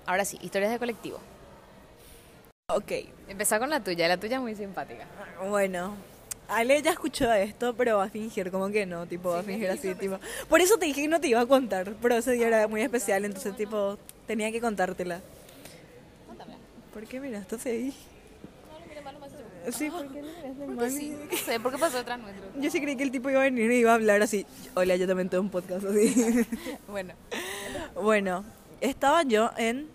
[0.05, 1.19] ahora sí, historias de colectivo.
[2.67, 2.91] Ok,
[3.29, 5.05] Empezá con la tuya, la tuya es muy simpática.
[5.49, 5.95] bueno.
[6.51, 9.69] Ale ya escuchó esto, pero va a fingir como que no, tipo, va a fingir
[9.69, 10.19] así, tipo.
[10.49, 12.81] Por eso te dije que no te iba a contar, pero ese día era muy
[12.81, 15.21] especial, entonces, tipo, tenía que contártela.
[16.93, 17.93] ¿Por qué miraste ahí?
[19.71, 20.23] Sí, porque
[20.65, 22.43] Porque sí, no sé, ¿por qué pasó detrás nuestro?
[22.59, 24.45] Yo sí creí que el tipo iba a venir y iba a hablar así.
[24.73, 26.45] Hola, yo también tengo un podcast así.
[26.87, 27.13] Bueno,
[27.95, 28.43] bueno,
[28.81, 29.87] estaba yo en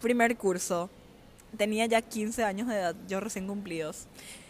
[0.00, 0.88] primer curso.
[1.56, 4.06] Tenía ya 15 años de edad, yo recién cumplidos.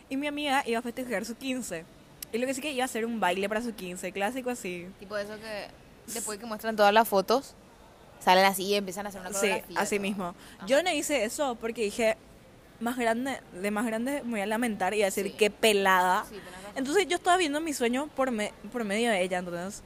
[0.09, 1.85] Y mi amiga iba a festejar su 15.
[2.33, 4.87] Y lo que sí que iba a hacer un baile para su 15, clásico así.
[4.99, 5.69] tipo eso que
[6.12, 7.55] después que muestran todas las fotos,
[8.21, 9.81] salen así y empiezan a hacer una Sí, coreografía.
[9.81, 10.03] así todo.
[10.03, 10.35] mismo.
[10.66, 12.16] Yo no hice eso porque dije,
[12.81, 15.35] más grande, de más grande me voy a lamentar y a decir Sí.
[15.38, 16.25] qué pelada.
[16.29, 16.37] Sí.
[16.75, 19.83] Entonces yo estaba viendo mi sueño por, me- por medio de ella, entonces.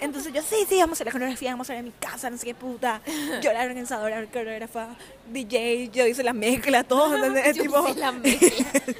[0.00, 2.28] Entonces yo, sí, sí, vamos a hacer la coreografía, vamos a ir a mi casa,
[2.28, 3.00] no sé qué puta.
[3.42, 4.96] Yo la organizadora, la coreógrafa,
[5.32, 7.56] DJ, yo hice la mezcla, todo, ¿entendés?
[7.56, 8.94] Yo tipo, hice la mezcla.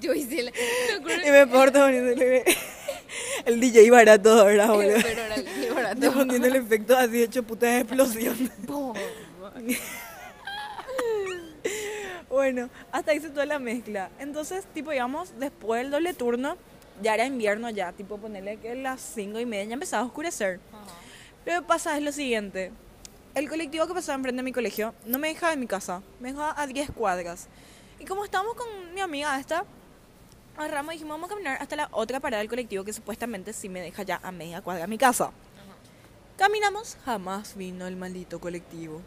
[0.00, 0.52] Yo hice la...
[1.26, 2.22] y me porto bonito.
[3.44, 4.98] El DJ barato ahora, boludo.
[5.02, 6.00] Pero era el barato.
[6.00, 8.50] Yo poniendo el efecto así hecho puta de explosión.
[12.28, 14.10] Bueno, hasta hice toda la mezcla.
[14.18, 16.56] Entonces, tipo, íbamos después del doble turno,
[17.02, 20.60] ya era invierno ya, tipo, ponerle que las cinco y media ya empezaba a oscurecer.
[21.44, 22.72] Lo que pasa es lo siguiente.
[23.34, 26.32] El colectivo que pasaba enfrente de mi colegio no me dejaba en mi casa, me
[26.32, 27.48] dejaba a 10 cuadras.
[28.00, 29.64] Y como estábamos con mi amiga esta,
[30.56, 33.68] agarramos y dijimos, vamos a caminar hasta la otra parada del colectivo que supuestamente sí
[33.68, 35.30] me deja ya a media cuadra a mi casa.
[36.36, 39.00] Caminamos, jamás vino el maldito colectivo.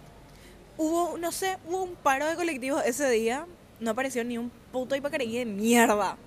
[0.77, 3.45] Hubo, no sé, hubo un paro de colectivos ese día,
[3.79, 6.17] no apareció ni un puto hipacareí de mierda.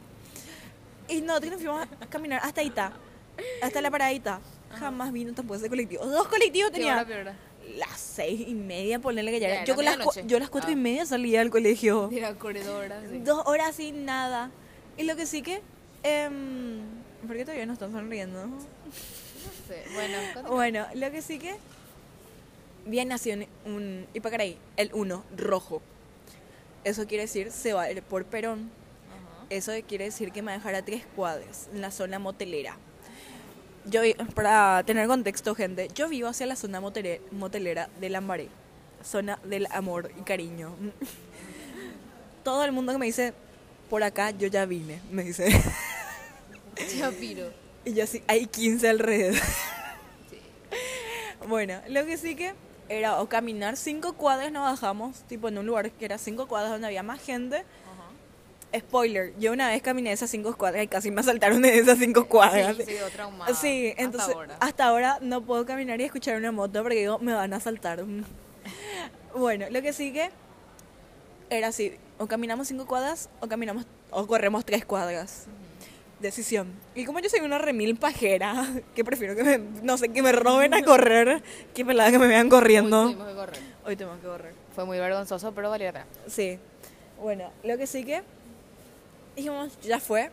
[1.09, 2.93] Y nosotros nos fuimos a caminar hasta Ita,
[3.63, 4.41] hasta la paradita.
[4.79, 6.05] Jamás vino tampoco ese colectivo.
[6.07, 7.07] Dos colectivos ¿Qué hora, tenía.
[7.07, 7.37] qué hora?
[7.77, 10.75] Las seis y media, ponerle que ya Yo, con las, yo a las cuatro y
[10.75, 10.77] Ah.
[10.77, 12.11] media salía del colegio.
[12.13, 13.19] Era corredora, sí.
[13.21, 14.51] Dos horas sin nada.
[14.97, 15.61] Y lo que sí que...
[16.03, 16.81] em,
[17.27, 18.47] ¿Por qué todavía no están sonriendo?
[18.47, 18.59] No
[19.67, 19.83] sé.
[19.95, 20.51] Bueno, continúa.
[20.55, 21.55] Bueno, lo que sí que...
[22.87, 25.81] Bien nació un, un Ipacaraí, el 1, rojo.
[26.85, 28.71] Eso quiere decir se va por Perón.
[29.55, 32.77] Eso quiere decir que me dejará tres cuadras en la zona motelera.
[33.85, 34.01] Yo,
[34.35, 38.49] para tener contexto, gente, yo vivo hacia la zona motelera de Lambaré,
[39.05, 40.75] zona del amor y cariño.
[42.43, 43.33] Todo el mundo que me dice,
[43.89, 45.47] por acá yo ya vine, me dice.
[46.99, 47.53] Chapiro.
[47.85, 49.41] Y yo así, hay 15 alrededor.
[51.47, 52.55] Bueno, lo que sí que
[52.89, 56.73] era o caminar cinco cuadras, nos bajamos, tipo en un lugar que era cinco cuadras
[56.73, 57.65] donde había más gente.
[58.77, 62.27] Spoiler, yo una vez caminé esas cinco cuadras y casi me asaltaron de esas cinco
[62.27, 62.77] cuadras.
[62.77, 63.55] Sí, quedó traumada.
[63.55, 64.57] Sí, hasta entonces ahora.
[64.61, 68.05] hasta ahora no puedo caminar y escuchar una moto porque digo, me van a asaltar.
[69.37, 70.31] Bueno, lo que sigue
[71.51, 75.47] era así, o caminamos cinco cuadras o caminamos o corremos tres cuadras.
[76.21, 76.69] Decisión.
[76.95, 80.31] Y como yo soy una remil pajera, que prefiero que me, no sé, que me
[80.33, 81.43] roben a correr,
[81.75, 83.03] que pelada que me vean Hoy corriendo.
[83.07, 83.59] tuvimos que correr.
[83.85, 84.55] Hoy tengo que correr.
[84.75, 86.07] Fue muy vergonzoso, pero valió la pena.
[86.29, 86.59] Sí.
[87.21, 88.23] Bueno, lo que sí que
[89.37, 90.31] dijimos, ya fue.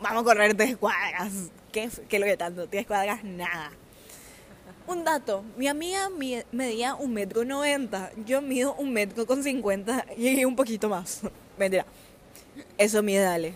[0.00, 1.32] Vamos a correr tres cuadras.
[1.72, 2.68] ¿Qué, qué es lo que tanto?
[2.68, 3.70] Tres cuadras, nada.
[4.86, 10.06] Un dato, mi amiga mi- medía un metro noventa, yo mido un metro con cincuenta
[10.16, 11.20] y un poquito más.
[11.58, 11.84] Mentira.
[12.78, 13.52] Eso mide Ale.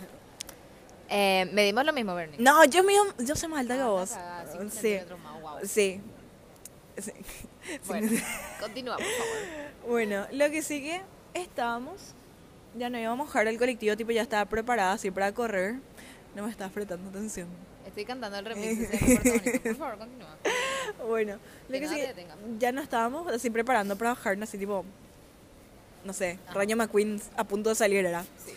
[1.09, 2.37] Eh, medimos lo mismo, Bernie.
[2.39, 4.09] No, yo mido, yo soy más alta que Ah, vos.
[4.11, 5.99] cagada, más, sí.
[6.97, 7.11] Sí.
[7.87, 8.11] Bueno,
[8.59, 9.89] continúa, por favor.
[9.89, 11.01] Bueno, lo que sigue,
[11.33, 12.13] estábamos,
[12.75, 15.75] ya no íbamos a bajar el colectivo, tipo ya estaba preparada así para correr.
[16.35, 17.47] No me estás prestando atención.
[17.85, 19.59] Estoy cantando el remix de.
[19.59, 20.37] Por favor, continúa.
[21.07, 21.37] Bueno,
[21.69, 22.27] lo Que que
[22.59, 24.83] ya no estábamos así preparando para bajarnos así tipo,
[26.03, 28.23] no sé, Rayo McQueen a punto de salir era.
[28.23, 28.53] Sí.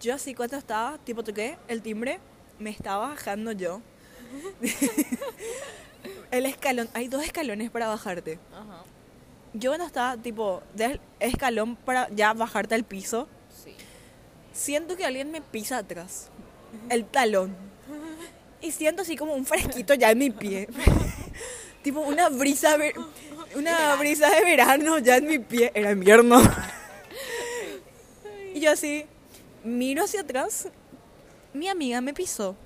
[0.00, 2.18] Yo así cuando estaba, tipo toqué el timbre,
[2.58, 3.80] me estaba bajando yo.
[6.30, 8.38] el escalón, hay dos escalones para bajarte.
[8.52, 8.82] Ajá.
[9.54, 13.28] Yo cuando estaba, tipo, del escalón para ya bajarte al piso.
[14.58, 16.28] Siento que alguien me pisa atrás,
[16.90, 17.54] el talón.
[18.60, 20.68] Y siento así como un fresquito ya en mi pie.
[21.82, 22.94] tipo una brisa, ver-
[23.54, 25.70] una brisa de verano ya en mi pie.
[25.74, 26.40] Era invierno.
[28.54, 29.04] y yo así,
[29.62, 30.68] miro hacia atrás,
[31.54, 32.56] mi amiga me pisó.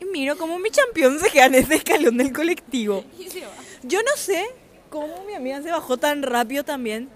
[0.00, 3.04] Y miro como mi campeón se queda en ese escalón del colectivo.
[3.82, 4.46] Yo no sé
[4.90, 7.08] cómo mi amiga se bajó tan rápido también.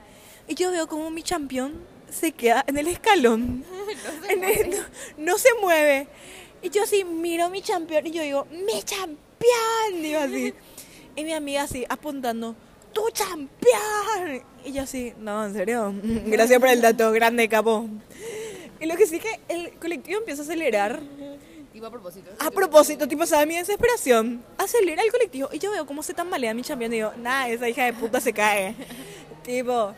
[0.47, 1.75] Y yo veo como mi campeón
[2.14, 3.64] se queda en el escalón.
[4.29, 4.77] En el- no,
[5.18, 6.09] no se mueve.
[6.62, 10.03] Y yo así miro a mi campeón y yo digo, ¡mi campeón!
[10.03, 10.55] Digo así.
[11.16, 12.55] Y mi amiga así apuntando,
[12.92, 14.42] ¡tu campeón!
[14.64, 15.94] Y yo así, no, en serio.
[16.27, 17.87] Gracias por el dato, grande capo.
[18.81, 21.00] Y lo que sí que el colectivo empieza a acelerar.
[21.72, 22.31] Tipo a propósito.
[22.38, 24.42] A propósito, tipo, ¿sabes mi desesperación?
[24.59, 27.68] Acelera el colectivo y yo veo cómo se tambalea mi champion y digo, nada, esa
[27.68, 28.74] hija de puta se cae.
[29.42, 29.92] tipo,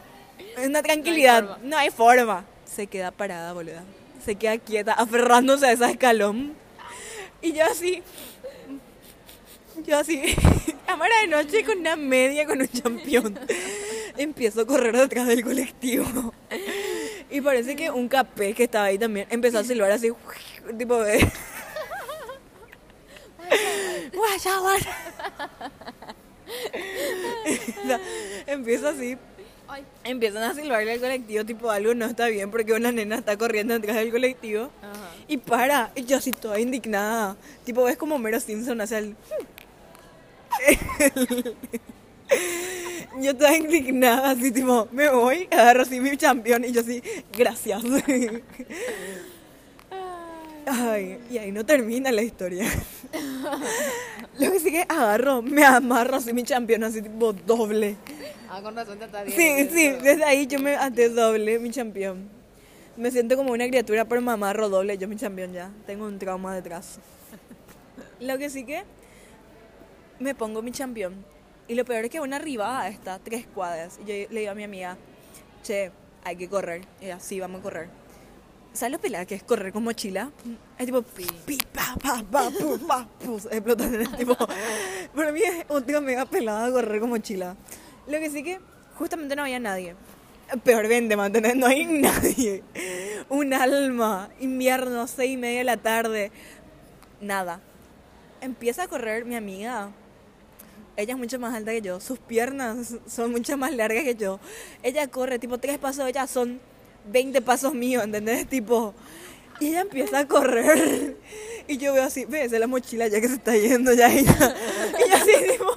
[0.65, 1.59] una tranquilidad, forma.
[1.63, 2.45] no hay forma.
[2.65, 3.85] Se queda parada, boluda.
[4.25, 6.55] Se queda quieta, aferrándose a ese escalón.
[7.43, 8.03] Y yo así,
[9.85, 10.23] yo así,
[10.87, 13.39] cámara de noche con una media con un champión.
[14.17, 16.33] Empiezo a correr detrás del colectivo.
[17.31, 20.11] Y parece que un capé que estaba ahí también empezó a silbar así,
[20.79, 21.31] tipo de...
[24.13, 24.97] Guaya, guaya.
[27.85, 27.99] No,
[28.47, 29.17] Empieza así.
[29.69, 29.85] Ay.
[30.05, 33.75] Empiezan a silbarle al colectivo, tipo algo no está bien porque una nena está corriendo
[33.75, 34.71] detrás del colectivo.
[34.83, 35.11] Ajá.
[35.29, 37.37] Y para, y yo así toda indignada.
[37.65, 39.17] Tipo, ves como Mero Simpson hace el...
[43.21, 47.03] Yo toda indignada, así tipo, me voy, agarro así mi campeón y yo así,
[47.33, 47.83] gracias.
[50.67, 52.67] Ay, y ahí no termina la historia.
[54.39, 57.97] Lo que sí que agarro, me amarro así mi campeón, así tipo doble.
[58.49, 59.37] Ah, con razón te está bien.
[59.37, 62.29] Sí, sí, desde ahí yo me até doble mi campeón.
[62.97, 65.71] Me siento como una criatura, pero me amarro doble yo mi campeón ya.
[65.87, 66.99] Tengo un trauma detrás.
[68.21, 68.85] Lo que sí que
[70.19, 71.25] me pongo mi campeón.
[71.69, 73.99] Y lo peor es que una arribada está tres cuadras.
[74.03, 74.97] Y yo le digo a mi amiga,
[75.63, 75.91] che,
[76.25, 76.83] hay que correr.
[77.01, 77.89] Y ella, sí, vamos a correr.
[78.73, 80.31] ¿Sabes lo pelada que es correr con mochila?
[80.79, 84.37] Es tipo, pi, pi, pa, pa, pa, pu, pa, pu, explotan en el tipo.
[85.15, 87.57] Para mí es otra mega pelada correr con mochila.
[88.07, 88.61] Lo que sí que
[88.99, 89.95] justamente no había nadie.
[90.63, 92.63] Peor vende, mantener, no hay nadie.
[93.29, 96.31] Un alma, invierno, seis y media de la tarde.
[97.21, 97.61] Nada.
[98.41, 99.91] Empieza a correr mi amiga.
[100.97, 102.01] Ella es mucho más alta que yo.
[102.01, 104.39] Sus piernas son mucho más largas que yo.
[104.83, 106.61] Ella corre, tipo, tres pasos de ella son
[107.11, 108.47] 20 pasos míos, ¿entendés?
[108.47, 108.95] Tipo,
[109.61, 111.17] y ella empieza a correr.
[111.69, 114.09] Y yo veo así, ves, la mochila ya que se está yendo ya.
[114.09, 114.55] Ella,
[115.05, 115.75] y yo así, tipo,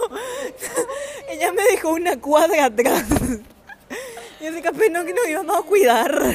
[1.30, 3.06] ella me dejó una cuadra atrás.
[4.40, 6.34] Y yo así, capaz no, que nos íbamos a cuidar.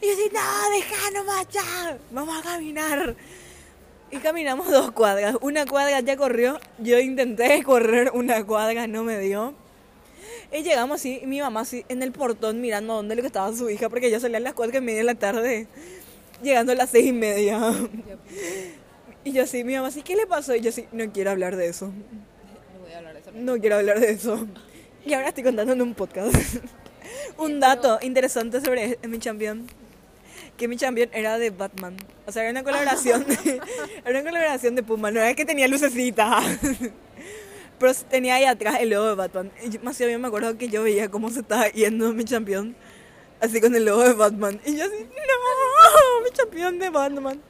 [0.00, 3.14] Y yo así, no, deja nomás ya, vamos a caminar.
[4.10, 5.36] Y caminamos dos cuadras.
[5.40, 6.60] Una cuadra ya corrió.
[6.78, 9.54] Yo intenté correr una cuadra, no me dio.
[10.52, 13.54] Y llegamos así, y mi mamá así en el portón mirando dónde lo que estaba
[13.56, 15.66] su hija, porque ya salía a las cuatro y media de la tarde,
[16.42, 17.72] llegando a las seis y media.
[19.24, 20.54] Y yo así, mi mamá así, ¿qué le pasó?
[20.54, 21.90] Y yo así, no quiero hablar de eso.
[23.34, 24.46] No de quiero hablar de eso.
[25.04, 26.34] Y ahora estoy contando en un podcast.
[27.38, 29.66] un dato interesante sobre mi champion.
[30.56, 31.96] Que mi champion era de Batman.
[32.26, 33.26] O sea, era una colaboración.
[34.04, 35.10] era una colaboración de Puma.
[35.10, 36.40] No era que tenía lucecita.
[37.78, 39.50] Pero tenía ahí atrás el logo de Batman.
[39.64, 42.76] Y yo, más bien me acuerdo que yo veía cómo se estaba yendo mi champion.
[43.40, 44.60] Así con el logo de Batman.
[44.64, 47.40] Y yo así, no, mi champion de Batman.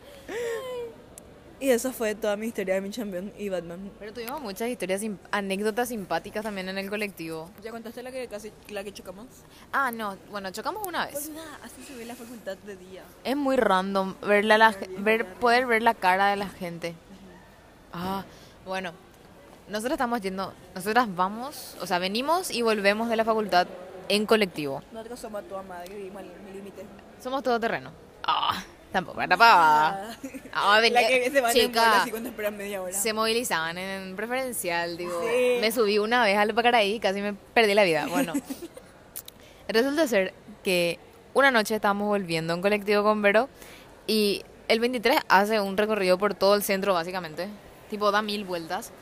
[1.62, 3.88] Y eso fue toda mi historia de mi champion y Batman.
[4.00, 7.48] Pero tuvimos muchas historias, sim- anécdotas simpáticas también en el colectivo.
[7.62, 9.26] ¿Ya contaste la que casi la que chocamos?
[9.72, 11.12] Ah, no, bueno, chocamos una vez.
[11.14, 13.04] Pues nada, así se ve la facultad de día.
[13.22, 16.96] Es muy random ver la, la- ver, poder ver la cara de la gente.
[17.92, 18.24] Ah,
[18.66, 18.90] bueno,
[19.68, 23.68] nosotros estamos yendo, nosotras vamos, o sea, venimos y volvemos de la facultad
[24.08, 24.82] en colectivo.
[24.92, 26.84] Nosotros somos a toda madre, vivimos al límite.
[27.22, 27.92] Somos todo terreno.
[28.24, 30.16] Ah, tampoco era pavada.
[30.80, 32.12] Venía- la que se va en el chica, así
[32.52, 32.92] media hora.
[32.92, 35.20] se movilizaban en preferencial, digo.
[35.22, 35.58] Sí.
[35.60, 38.06] Me subí una vez al Pacaraí y casi me perdí la vida.
[38.06, 38.32] Bueno,
[39.68, 40.98] resulta ser que
[41.34, 43.48] una noche estábamos volviendo en colectivo con Vero
[44.06, 47.48] y el 23 hace un recorrido por todo el centro, básicamente.
[47.90, 48.92] Tipo, da mil vueltas.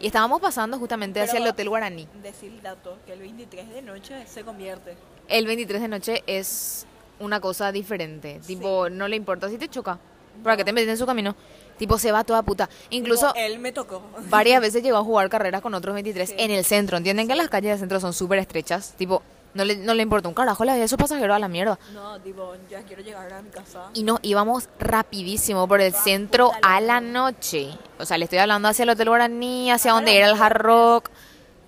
[0.00, 2.08] Y estábamos pasando justamente hacia el Hotel Guaraní.
[2.22, 4.96] Decir el dato, que el 23 de noche se convierte.
[5.28, 6.86] El 23 de noche es
[7.20, 8.40] una cosa diferente.
[8.46, 9.98] Tipo, no le importa si te choca.
[10.42, 11.34] Para que te metes en su camino.
[11.78, 12.68] Tipo, se va toda puta.
[12.90, 14.02] Incluso Tipo, él me tocó.
[14.28, 16.34] varias veces llegó a jugar carreras con otros 23 Sí.
[16.38, 16.96] en el centro.
[16.96, 18.94] ¿Entienden que las calles del centro son súper estrechas?
[18.96, 21.48] Tipo, No le, no le importó un carajo la vida de esos pasajeros a la
[21.48, 21.76] mierda.
[21.92, 23.90] No, tipo, ya quiero llegar a mi casa.
[23.94, 27.70] Y nos íbamos rapidísimo por el centro a la noche.
[27.98, 31.10] O sea, le estoy hablando hacia el Hotel Guaraní, hacia donde era el Hard Rock.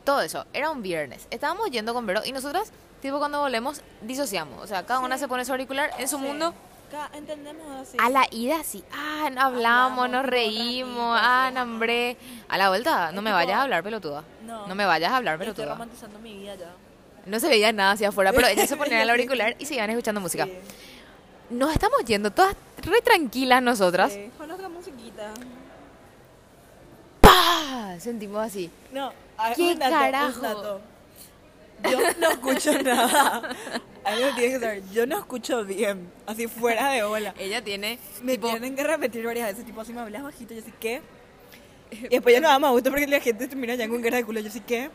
[0.04, 0.44] Todo eso.
[0.52, 1.26] Era un viernes.
[1.30, 4.62] Estábamos yendo con Vero y nosotras, tipo, cuando volvemos, disociamos.
[4.62, 6.52] O sea, cada una se pone su auricular en su mundo.
[6.90, 7.96] Ca- Entendemos así.
[8.00, 12.16] A la ida sí, ah, no hablamos, nos reímos, ah, no, hombre.
[12.48, 14.24] A la vuelta, no me vayas a hablar pelotuda.
[14.44, 14.66] No.
[14.66, 15.72] No me vayas a hablar Estoy pelotuda.
[15.74, 16.70] romantizando mi vida ya.
[17.24, 20.20] No se veía nada hacia afuera, pero ellas se ponían el auricular y seguían escuchando
[20.20, 20.44] música.
[20.46, 20.52] Sí.
[21.50, 24.12] Nos estamos yendo todas re tranquilas nosotras.
[24.12, 25.32] Sí, Con otra musiquita.
[27.20, 27.96] ¡Pah!
[28.00, 28.70] Sentimos así.
[28.92, 29.12] No,
[29.50, 30.36] a- ¿Qué un dato, carajo?
[30.36, 30.80] un dato.
[31.90, 33.56] Yo no escucho nada.
[34.04, 34.82] Algo tienes que saber.
[34.92, 36.10] Yo no escucho bien.
[36.26, 37.34] Así fuera de bola.
[37.38, 39.64] Ella tiene, Me tipo, tienen que repetir varias veces.
[39.64, 41.02] Tipo, si me hablas bajito, yo sí ¿qué?
[41.90, 44.16] Y después ya no da más gusto porque la gente te mira ya con cara
[44.18, 44.40] de culo.
[44.40, 44.90] Yo sí ¿qué?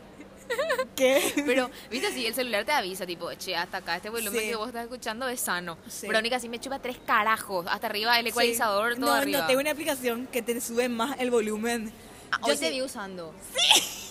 [0.96, 1.20] ¿Qué?
[1.46, 4.48] pero, viste así, el celular te avisa, tipo, che, hasta acá este volumen Sí.
[4.48, 5.76] que vos estás escuchando es sano.
[5.88, 6.06] Sí.
[6.06, 9.00] Verónica sí me chupa tres carajos, hasta arriba el ecualizador, Sí.
[9.00, 9.40] todo no, arriba.
[9.42, 11.92] No, tengo una aplicación que te sube más el volumen.
[12.32, 13.34] Ah, Yo hoy te vi usando.
[13.54, 14.07] Sí.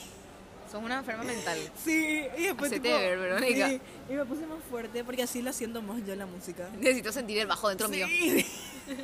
[0.72, 1.58] Sos una enferma mental.
[1.84, 3.70] Sí, y después tipo, ver, Verónica.
[3.70, 6.68] sí, y me puse más fuerte porque así la siento más yo la música.
[6.80, 8.06] Necesito sentir el bajo dentro mío.
[8.88, 9.04] Sí.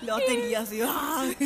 [0.00, 0.80] La batería así.
[0.82, 1.26] ¡ah!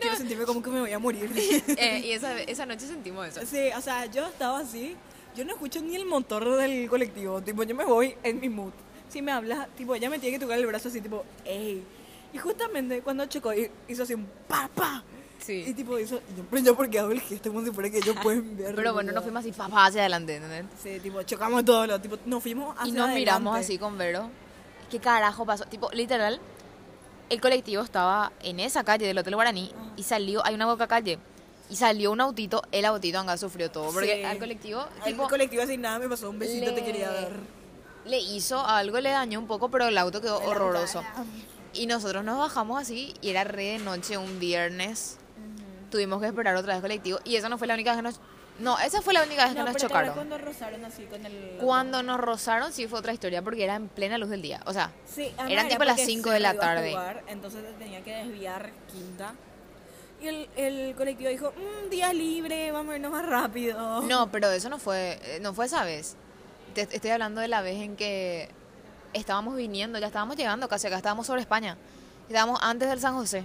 [0.00, 1.30] Quiero sentirme como que me voy a morir.
[1.76, 3.40] Eh, y esa, esa noche sentimos eso.
[3.46, 4.96] Sí, o sea, yo estaba así.
[5.36, 7.40] Yo no escucho ni el motor del colectivo.
[7.42, 8.72] Tipo, yo me voy en mi mood.
[9.08, 11.84] Si me hablas, tipo, ella me tiene que tocar el brazo así, tipo, ey.
[12.32, 15.02] Y justamente cuando chocó, hi- hizo así un pa, pa.
[15.40, 15.74] Y Sí.
[15.74, 16.16] tipo, hizo.
[16.16, 18.74] y yo, Pero yo, porque hago el gesto como si fuera que ellos pueden ver.
[18.74, 20.64] Pero bueno, nos fuimos así, papá, hacia adelante, ¿entendés?
[20.82, 22.02] Sí, tipo, chocamos todos los.
[22.02, 23.60] Tipo, nos fuimos hacia Y nos miramos adelante.
[23.72, 24.30] así con Vero.
[24.90, 25.64] ¿Qué carajo pasó?
[25.66, 26.40] Tipo, literal,
[27.30, 31.18] el colectivo estaba en esa calle del Hotel Guaraní y salió, hay una boca calle.
[31.70, 33.92] Y salió un autito, el autito anga sufrió todo.
[33.92, 34.24] Porque Sí.
[34.24, 37.28] al colectivo, Al tipo, colectivo así nada me pasó, un besito te le- quería dar.
[38.06, 41.02] le hizo algo, le dañó un poco, pero el auto quedó horroroso.
[41.74, 45.18] Y nosotros nos bajamos así y era re de noche, un viernes.
[45.90, 47.18] Tuvimos que esperar otra vez colectivo.
[47.24, 48.20] Y esa no fue la única vez que nos...
[48.58, 50.14] No, esa fue la única vez que nos pero ¿te acuerdas chocaron.
[50.14, 51.58] cuando rozaron así con el...
[51.60, 54.60] Cuando nos rozaron sí fue otra historia porque era en plena luz del día.
[54.66, 56.90] O sea, Sí, además Eran era tipo las porque 5 de la tarde.
[56.90, 59.34] jugar, entonces te tenía que desviar quinta.
[60.20, 64.02] Y el, el colectivo dijo, "Mm, día libre, vamos a irnos más rápido.
[64.02, 66.16] no, pero eso no fue, eh, no fue esa vez.
[66.74, 68.50] Te estoy hablando de la vez en que
[69.12, 71.76] estábamos viniendo, ya estábamos llegando casi acá, estábamos sobre España.
[72.28, 73.44] Estábamos antes del San José.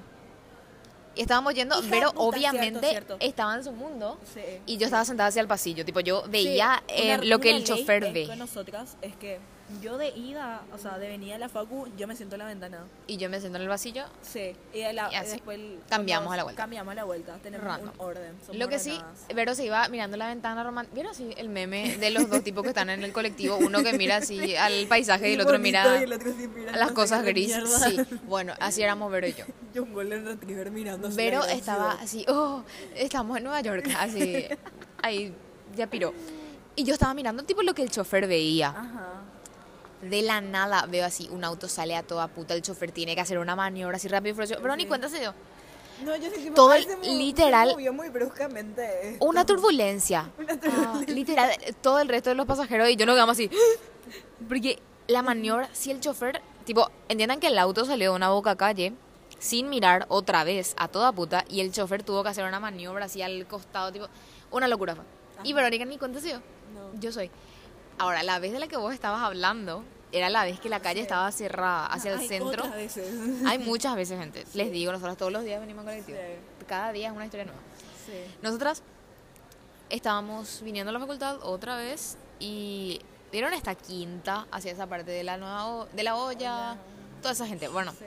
[1.16, 3.18] Y estábamos yendo, Hija pero puta, obviamente cierto, cierto.
[3.20, 4.18] estaba en su mundo.
[4.34, 4.42] Sí.
[4.66, 7.50] Y yo estaba sentada hacia el pasillo, tipo yo veía Sí, eh, una- lo que
[7.52, 8.28] el ley chofer es ve.
[8.28, 9.40] Con nosotras es que
[9.82, 12.46] yo de ida, o sea, de venida a la facu, yo me siento en la
[12.46, 12.80] ventana.
[13.08, 14.04] Y yo me siento en el pasillo.
[14.22, 14.56] Sí.
[14.74, 15.60] Y, de la- Y así, después
[15.90, 16.62] cambiamos a la vuelta.
[16.62, 17.38] Cambiamos a la vuelta.
[17.42, 17.90] Tenemos Random.
[17.98, 18.36] un orden.
[18.46, 19.00] somos Lo que sí.
[19.34, 20.94] Vero se iba mirando la ventana romántica.
[20.96, 23.58] ¿Vieron así el meme de los dos tipos que están en el colectivo?
[23.58, 26.74] Uno que mira así al paisaje y el otro mira y el otro sí mira
[26.74, 27.48] a las cosas qué gris.
[27.48, 27.80] mierda.
[27.90, 27.98] Sí,
[28.28, 29.46] bueno, así éramos Vero y yo.
[29.74, 31.10] Y un golden retriever mirando.
[31.14, 32.64] Vero estaba así, oh,
[32.96, 34.46] estamos en Nueva York, así,
[35.02, 35.34] ahí
[35.76, 36.14] ya piró.
[36.76, 38.70] Y yo estaba mirando tipo lo que el chofer veía.
[38.70, 39.22] Ajá.
[40.10, 43.22] De la nada veo así, un auto sale a toda puta, el chofer tiene que
[43.22, 44.62] hacer una maniobra así rápido y furioso.
[44.62, 45.34] Pero ni cuenta se dio.
[46.04, 49.18] No, yo que Todo se literal- Se movió muy bruscamente.
[49.22, 50.30] Una turbulencia.
[50.38, 51.16] Una Ah, turbulencia.
[51.16, 51.52] literal,
[51.82, 53.50] todo el resto de los pasajeros y yo nos quedamos así.
[54.48, 58.56] Porque la maniobra, si el chofer, tipo, entiendan que el auto salió de una boca
[58.56, 58.94] calle
[59.40, 63.06] sin mirar otra vez a toda puta y el chofer tuvo que hacer una maniobra
[63.06, 64.08] así al costado, tipo,
[64.52, 65.04] una locura fue.
[65.44, 65.54] Y.
[65.54, 66.38] Verónica ni cuenta se dio.
[66.74, 67.00] No.
[67.00, 67.30] Yo soy.
[67.98, 71.02] Ahora, la vez de la que vos estabas hablando era la vez que la calle
[71.02, 72.50] estaba cerrada hacia el Ay, centro.
[72.50, 73.14] otras veces.
[73.46, 74.46] Hay muchas veces, gente.
[74.54, 76.18] Les digo, nosotros todos los días venimos en colectivo.
[76.20, 76.66] Sí.
[76.68, 77.60] Cada día es una historia nueva.
[78.06, 78.14] Sí.
[78.42, 78.84] Nosotras
[79.90, 83.00] estábamos viniendo a la facultad otra vez y
[83.32, 86.78] dieron esta quinta hacia esa parte de la nueva de la olla,
[87.22, 87.68] toda esa gente.
[87.68, 88.06] Bueno, Sí.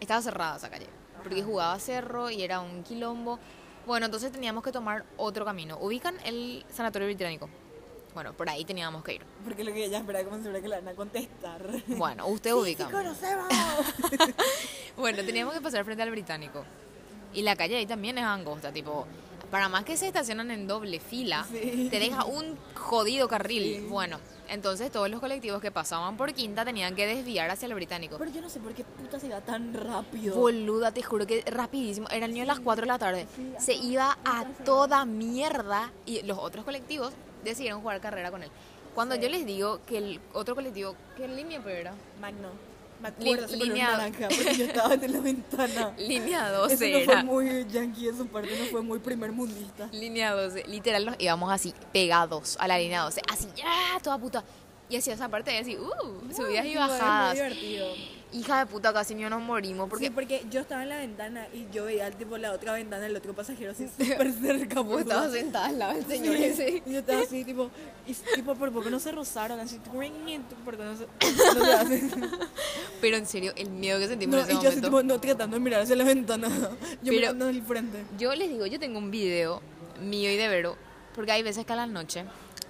[0.00, 0.86] estaba cerrada esa calle
[1.22, 3.38] porque jugaba cerro y era un quilombo.
[3.86, 5.78] Bueno, entonces teníamos que tomar otro camino.
[5.80, 7.48] Ubican el sanatorio británico.
[8.14, 9.22] Bueno, por ahí teníamos que ir.
[9.44, 11.62] Porque lo que ella espera como si fuera que le van a contestar.
[11.88, 12.86] Bueno, usted Sí, ubica.
[12.86, 13.48] sí, conocemos.
[14.96, 16.64] Bueno, teníamos que pasar frente al británico.
[17.32, 19.06] Y la calle ahí también es angosta, tipo,
[19.50, 21.88] para más que se estacionan en doble fila, Sí.
[21.90, 23.80] te deja un jodido carril.
[23.80, 23.86] Sí.
[23.88, 28.16] Bueno, entonces todos los colectivos que pasaban por Quinta tenían que desviar hacia el británico.
[28.18, 30.36] Pero yo no sé por qué puta se iba tan rápido.
[30.36, 32.06] Boluda, te juro que rapidísimo.
[32.10, 33.26] Era el niño a las 4 de la tarde.
[33.34, 37.12] Sí, Se iba a toda mierda y los otros colectivos
[37.44, 38.50] decidieron jugar carrera con él.
[38.94, 39.20] Cuando Sí.
[39.22, 41.94] yo les digo que el otro colectivo, ¿qué línea pero era?
[42.20, 42.48] Magno.
[43.02, 45.92] Me acuerdo, Li- se color línea- naranja, porque yo estaba en la ventana.
[45.98, 47.24] Línea Eso 12 no fue era.
[47.24, 49.88] muy yankee de su parte, no fue muy primer mundista.
[49.92, 50.64] Línea 12.
[50.68, 53.20] Literal nos íbamos así, pegados a la línea 12.
[53.30, 54.44] Así, ya, toda puta.
[54.88, 57.34] Y hacía esa parte así, uh, subidas y Tipo, es muy bajadas.
[57.34, 57.86] divertido.
[58.34, 59.88] Hija de puta, casi ni nos morimos.
[59.88, 63.02] Porque Sí, porque yo estaba en la ventana y yo veía tipo la otra ventana
[63.04, 64.80] del otro pasajero así súper cerca.
[64.80, 66.82] vos estabas sentada al lado del señor Sí, ese.
[66.84, 67.70] Y yo estaba así, tipo,
[68.08, 69.94] y, tipo, por poco no se rozaron, así, por
[70.78, 71.06] no se,
[71.58, 72.10] no se hacen.
[73.00, 74.88] Pero en serio, el miedo que sentimos No, en ese y yo así, momento.
[74.98, 76.48] tipo, no tratando de mirar hacia la ventana,
[77.02, 78.04] yo mirando al frente.
[78.18, 79.62] Yo les digo, yo tengo un video
[80.02, 80.76] mío y de Vero,
[81.14, 82.24] porque hay veces que a la noche,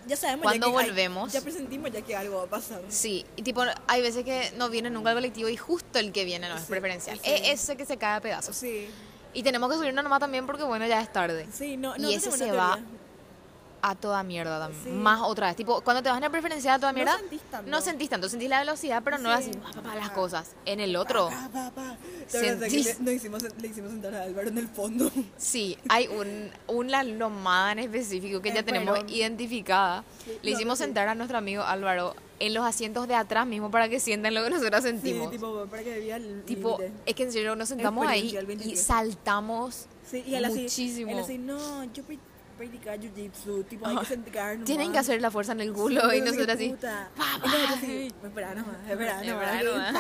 [0.07, 2.82] Ya sabemos Cuando ya que hay- volvemos- ya presentimos ya que algo va a pasar.
[2.88, 6.24] sí, y tipo, hay veces que no viene nunca al colectivo y justo el que
[6.24, 7.18] viene no es Sí, preferencial.
[7.22, 7.30] sí.
[7.30, 8.55] Es ese que se cae a pedazos.
[8.57, 8.88] Sí,
[9.36, 11.46] Y tenemos que subirnos nomás también porque, bueno, ya es tarde.
[11.52, 12.78] sí, no, Y no ese tenemos se va.
[13.87, 14.82] A toda mierda también.
[14.82, 14.89] Sí.
[14.91, 15.57] Más otra vez.
[15.57, 17.70] Tipo, cuando te vas en el preferencial a toda No mierda, sentís tanto.
[17.70, 18.28] no sentís tanto.
[18.30, 19.51] Sentís la velocidad, pero no Sí.
[19.51, 20.53] así, pa, pa, pa, las cosas.
[20.64, 21.97] En el otro, Pa, pa, pa.
[22.30, 25.11] ¿Te acuerdas que Sentís- le, hicimos, le hicimos sentar a Álvaro en el fondo?
[25.37, 30.03] sí, hay un, una lomada en específico que ya tenemos identificada.
[30.24, 30.85] Sí, Le no, hicimos sí.
[30.85, 34.43] sentar a nuestro amigo Álvaro en los asientos de atrás mismo para que sientan lo
[34.45, 35.26] que nosotros sentimos.
[35.26, 38.80] Sí, tipo, para que el Tipo, es que en serio nos sentamos ahí y 23.
[38.82, 41.11] saltamos Sí, y él así, muchísimo.
[41.12, 42.03] él así, no, yo
[42.57, 44.66] practicar jiu-jitsu, tipo, hay que sentar nomás.
[44.66, 46.68] Tienen que hacer la fuerza en el culo Sí, y nosotros así.
[46.70, 47.11] puta.
[47.16, 48.76] pa, Y nosotros pa, así, espera nomás,
[49.64, 49.94] nomás.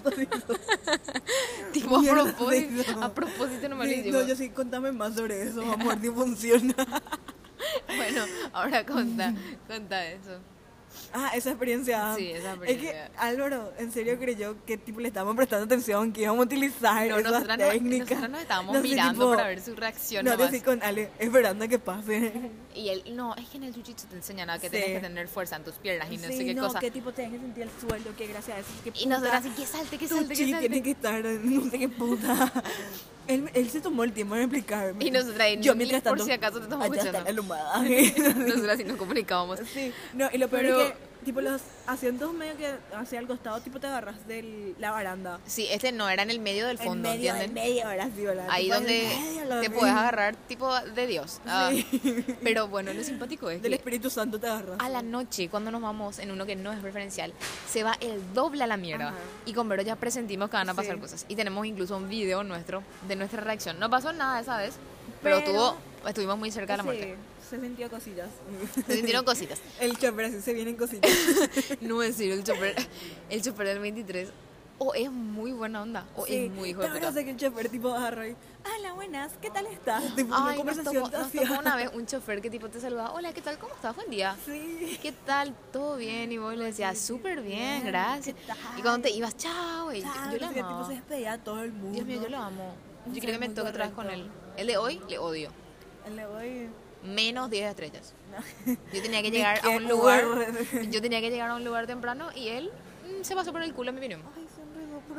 [1.72, 4.10] Tipo, a propósito, a propósito no me lo Sí.
[4.10, 6.74] No, yo sí, contame más sobre eso, amor, ni funciona.
[7.94, 8.24] Bueno,
[8.54, 9.34] ahora conta,
[9.68, 10.38] conta eso.
[11.12, 12.14] Ah, esa experiencia.
[12.16, 13.10] Sí, esa Es experiencia.
[13.10, 17.06] que Álvaro, en serio creyó que tipo le estábamos prestando atención, que íbamos a utilizar
[17.08, 18.08] No, esas nosotras, no- técnicas.
[18.10, 21.64] nosotras nos estábamos No mirando tipo, para ver su reacción No, así con Ale, esperando
[21.64, 22.32] a que pase.
[22.74, 24.76] Y él, no, es que en el jiu-jitsu te enseñan a que Sí.
[24.76, 26.78] tienes que tener fuerza en tus piernas y no sí, sé qué no, cosa.
[26.80, 29.50] que tipo te que sentir el suelo, que gracias a eso, que Y nosotros así,
[29.50, 30.60] que salte, que salte, que salte.
[30.68, 32.52] tiene que estar, no sé qué puta.
[33.26, 35.04] Él, él se tomó el tiempo de explicarme.
[35.04, 37.32] Y nosotras yo mientras por tanto, si acaso te estamos allá está escuchando.
[37.32, 37.82] la almohada.
[38.48, 39.60] Nosotras así nos comunicábamos.
[39.72, 40.89] Sí, no, y lo peor Pero- es
[41.24, 45.38] tipo, los asientos medio que hacia el costado, tipo, te agarras de la baranda.
[45.46, 47.58] Sí, este no era en el medio del fondo, en medio, ¿entienden?
[47.58, 48.46] en medio, ahora sí, ¿verdad?
[48.50, 48.92] Ahí Tipo, donde
[49.46, 51.40] medio, te puedes agarrar tipo de Dios.
[51.46, 51.86] Ah, Sí.
[52.42, 54.76] Pero bueno, lo simpático es Del que Espíritu Santo te agarras.
[54.78, 57.32] a la noche, cuando nos vamos en uno que no es preferencial,
[57.68, 59.08] se va el doble a la mierda.
[59.08, 59.16] Ajá.
[59.46, 61.00] Y con Vero ya presentimos que van a pasar Sí.
[61.00, 61.26] cosas.
[61.28, 63.78] Y tenemos incluso un video nuestro de nuestra reacción.
[63.78, 64.74] No pasó nada esa vez,
[65.22, 65.76] pero, Pero- tuvo,
[66.08, 67.14] estuvimos muy cerca de la muerte.
[67.14, 68.28] Sí, se sintió cosillas.
[68.86, 69.60] Se sintieron cositas.
[69.80, 71.10] El chofer así se vienen cositas.
[71.80, 72.74] No es decir, el chofer,
[73.28, 74.28] el chofer del 23
[74.82, 77.10] o es muy buena onda o Sí, es muy hijo de ¿te puta.
[77.12, 78.34] de que el chofer tipo agarró y,
[78.78, 80.02] hola, buenas, ¿qué tal estás?
[80.16, 82.80] Tipo, una Ay, nos conversación tocó, nos tocó una vez un chofer que tipo te
[82.80, 83.58] saludaba, hola, ¿qué tal?
[83.58, 83.94] ¿Cómo estás?
[83.94, 84.34] Buen día.
[84.46, 84.98] Sí.
[85.02, 85.54] ¿Qué tal?
[85.70, 86.32] ¿Todo bien?
[86.32, 88.36] Y vos le decías, súper bien, bien, gracias.
[88.78, 89.92] Y cuando te ibas, chao.
[89.92, 90.86] Y Chao, yo le sé qué, tipo, amaba.
[90.86, 91.92] se despedía a todo el mundo.
[91.92, 92.74] Dios mío, yo lo amo.
[93.12, 94.30] Yo creo que me toca otra vez con él.
[94.56, 95.50] El de hoy le odio.
[96.14, 96.68] Le voy...
[97.02, 98.14] Menos 10 estrellas.
[98.92, 100.22] Yo tenía que llegar a un lugar.
[100.90, 102.70] Yo tenía que llegar a un lugar temprano y él
[103.06, 104.22] mm, se pasó por el culo, en mi opinión.
[104.36, 104.46] Ay,
[105.08, 105.18] por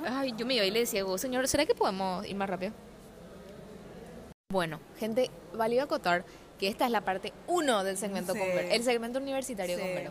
[0.00, 0.18] acá.
[0.20, 2.72] Ay, yo me iba y le decía, "Oh, señor, ¿será que podemos ir más rápido?
[4.50, 6.24] Bueno, gente, valió acotar
[6.58, 8.38] que esta es la parte 1 del segmento Sí.
[8.38, 9.94] con Vero, el segmento universitario con Sí.
[9.94, 10.10] Vero.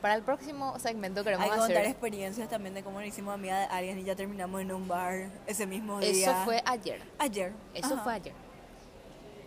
[0.00, 1.90] Para el próximo segmento queremos Hay que contar hacer...
[1.90, 5.28] experiencias también de cómo nos hicimos amiga de alguien y ya terminamos en un bar
[5.46, 6.10] ese mismo día.
[6.10, 7.02] Eso fue ayer.
[7.18, 7.52] ayer.
[7.74, 8.04] Eso Ajá.
[8.04, 8.32] fue ayer.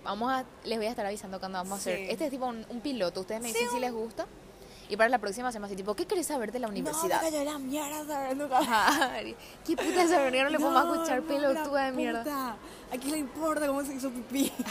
[0.04, 1.98] Vamos a, les voy a estar avisando cuando vamos a hacer.
[1.98, 2.06] Sí.
[2.10, 3.22] Este es tipo un, un piloto.
[3.22, 4.26] Ustedes me Sí, dicen si un- les gusta.
[4.90, 7.22] Y para la próxima hacemos así, tipo, ¿qué querés saber de la universidad?
[7.22, 8.34] No, me cayó la mierda.
[8.36, 8.50] No,
[9.66, 10.44] ¿Qué puta esa verga?
[10.44, 12.58] No le podemos escuchar no, pelotuda la de mierda.
[12.92, 14.52] ¿A quién le importa cómo se hizo pipí?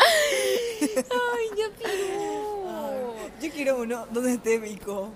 [0.00, 3.14] Ay, ya piró.
[3.40, 5.08] Yo quiero uno donde esté Vico.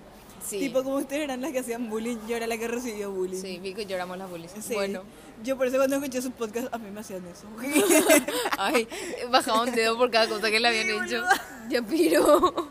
[0.46, 0.58] Sí.
[0.58, 3.40] Tipo, como ustedes eran las que hacían bullying, yo era la que recibió bullying.
[3.40, 4.52] Sí, vi que lloramos las bullies.
[4.60, 4.74] Sí.
[4.74, 5.02] Bueno.
[5.42, 7.46] Yo por eso cuando escuché su podcast, a mí me hacían eso.
[8.58, 8.86] Ay,
[9.30, 11.24] bajaba un dedo por cada cosa que le habían Sí, hecho.
[11.68, 12.70] Ya piró.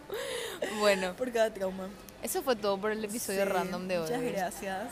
[0.80, 1.90] Bueno, por cada trauma.
[2.22, 4.04] eso fue todo por el episodio Sí, random de hoy.
[4.06, 4.88] Muchas gracias.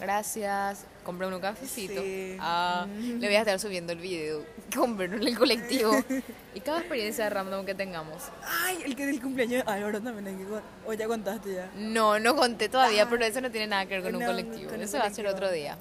[0.00, 0.84] Gracias.
[1.04, 2.02] Compré un cafecito.
[2.02, 2.36] Sí.
[2.40, 4.44] Ah, le voy a estar subiendo el video.
[4.74, 5.92] Compré en el colectivo.
[6.54, 8.22] Y cada experiencia random que tengamos.
[8.62, 10.50] Ay, el que del cumpleaños de Álvaro también hay que
[10.86, 11.70] O ya contaste ya.
[11.76, 14.66] No, no conté todavía, pero eso no tiene nada que ver con un No, colectivo.
[14.70, 15.76] con un Eso va a ser otro día.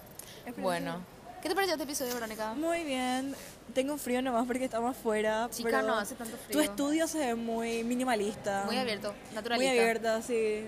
[0.45, 1.01] Es Bueno.
[1.41, 2.53] ¿Qué te pareció este episodio, Verónica?
[2.55, 3.36] Muy bien.
[3.76, 5.47] Tengo frío nomás porque estamos afuera.
[5.51, 6.61] Chica, pero no hace tanto Tu frío.
[6.61, 8.63] estudio se ve muy minimalista.
[8.66, 9.72] Muy abierto, Muy naturalista.
[9.72, 10.66] abierta, sí.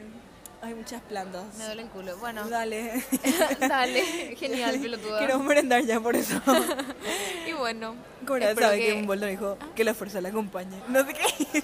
[0.67, 1.45] Hay muchas plantas.
[1.57, 2.17] Me duele el culo.
[2.17, 3.01] Bueno, Dale.
[3.69, 4.35] dale.
[4.35, 5.19] Genial, pelotuda.
[5.19, 6.41] Quiero merendar ya por eso.
[7.47, 7.95] Y bueno.
[8.27, 8.85] Cora sabe que...
[8.87, 10.75] que- un boldo dijo que la fuerza la acompañe.
[10.89, 11.63] No sé qué.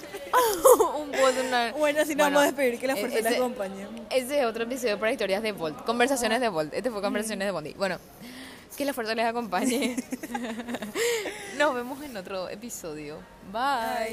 [0.98, 1.72] un una...
[1.72, 3.86] Bueno, así nos vamos a despedir, que la fuerza ese- les acompañe.
[4.10, 5.84] Ese es otro episodio para historias de Bolt.
[5.84, 6.72] Conversaciones de Bolt.
[6.72, 7.74] Este fue Conversaciones de Bondi.
[7.74, 7.98] Bueno,
[8.78, 9.96] que la fuerza les acompañe.
[11.58, 13.18] Nos vemos en otro episodio.
[13.52, 14.12] Bye.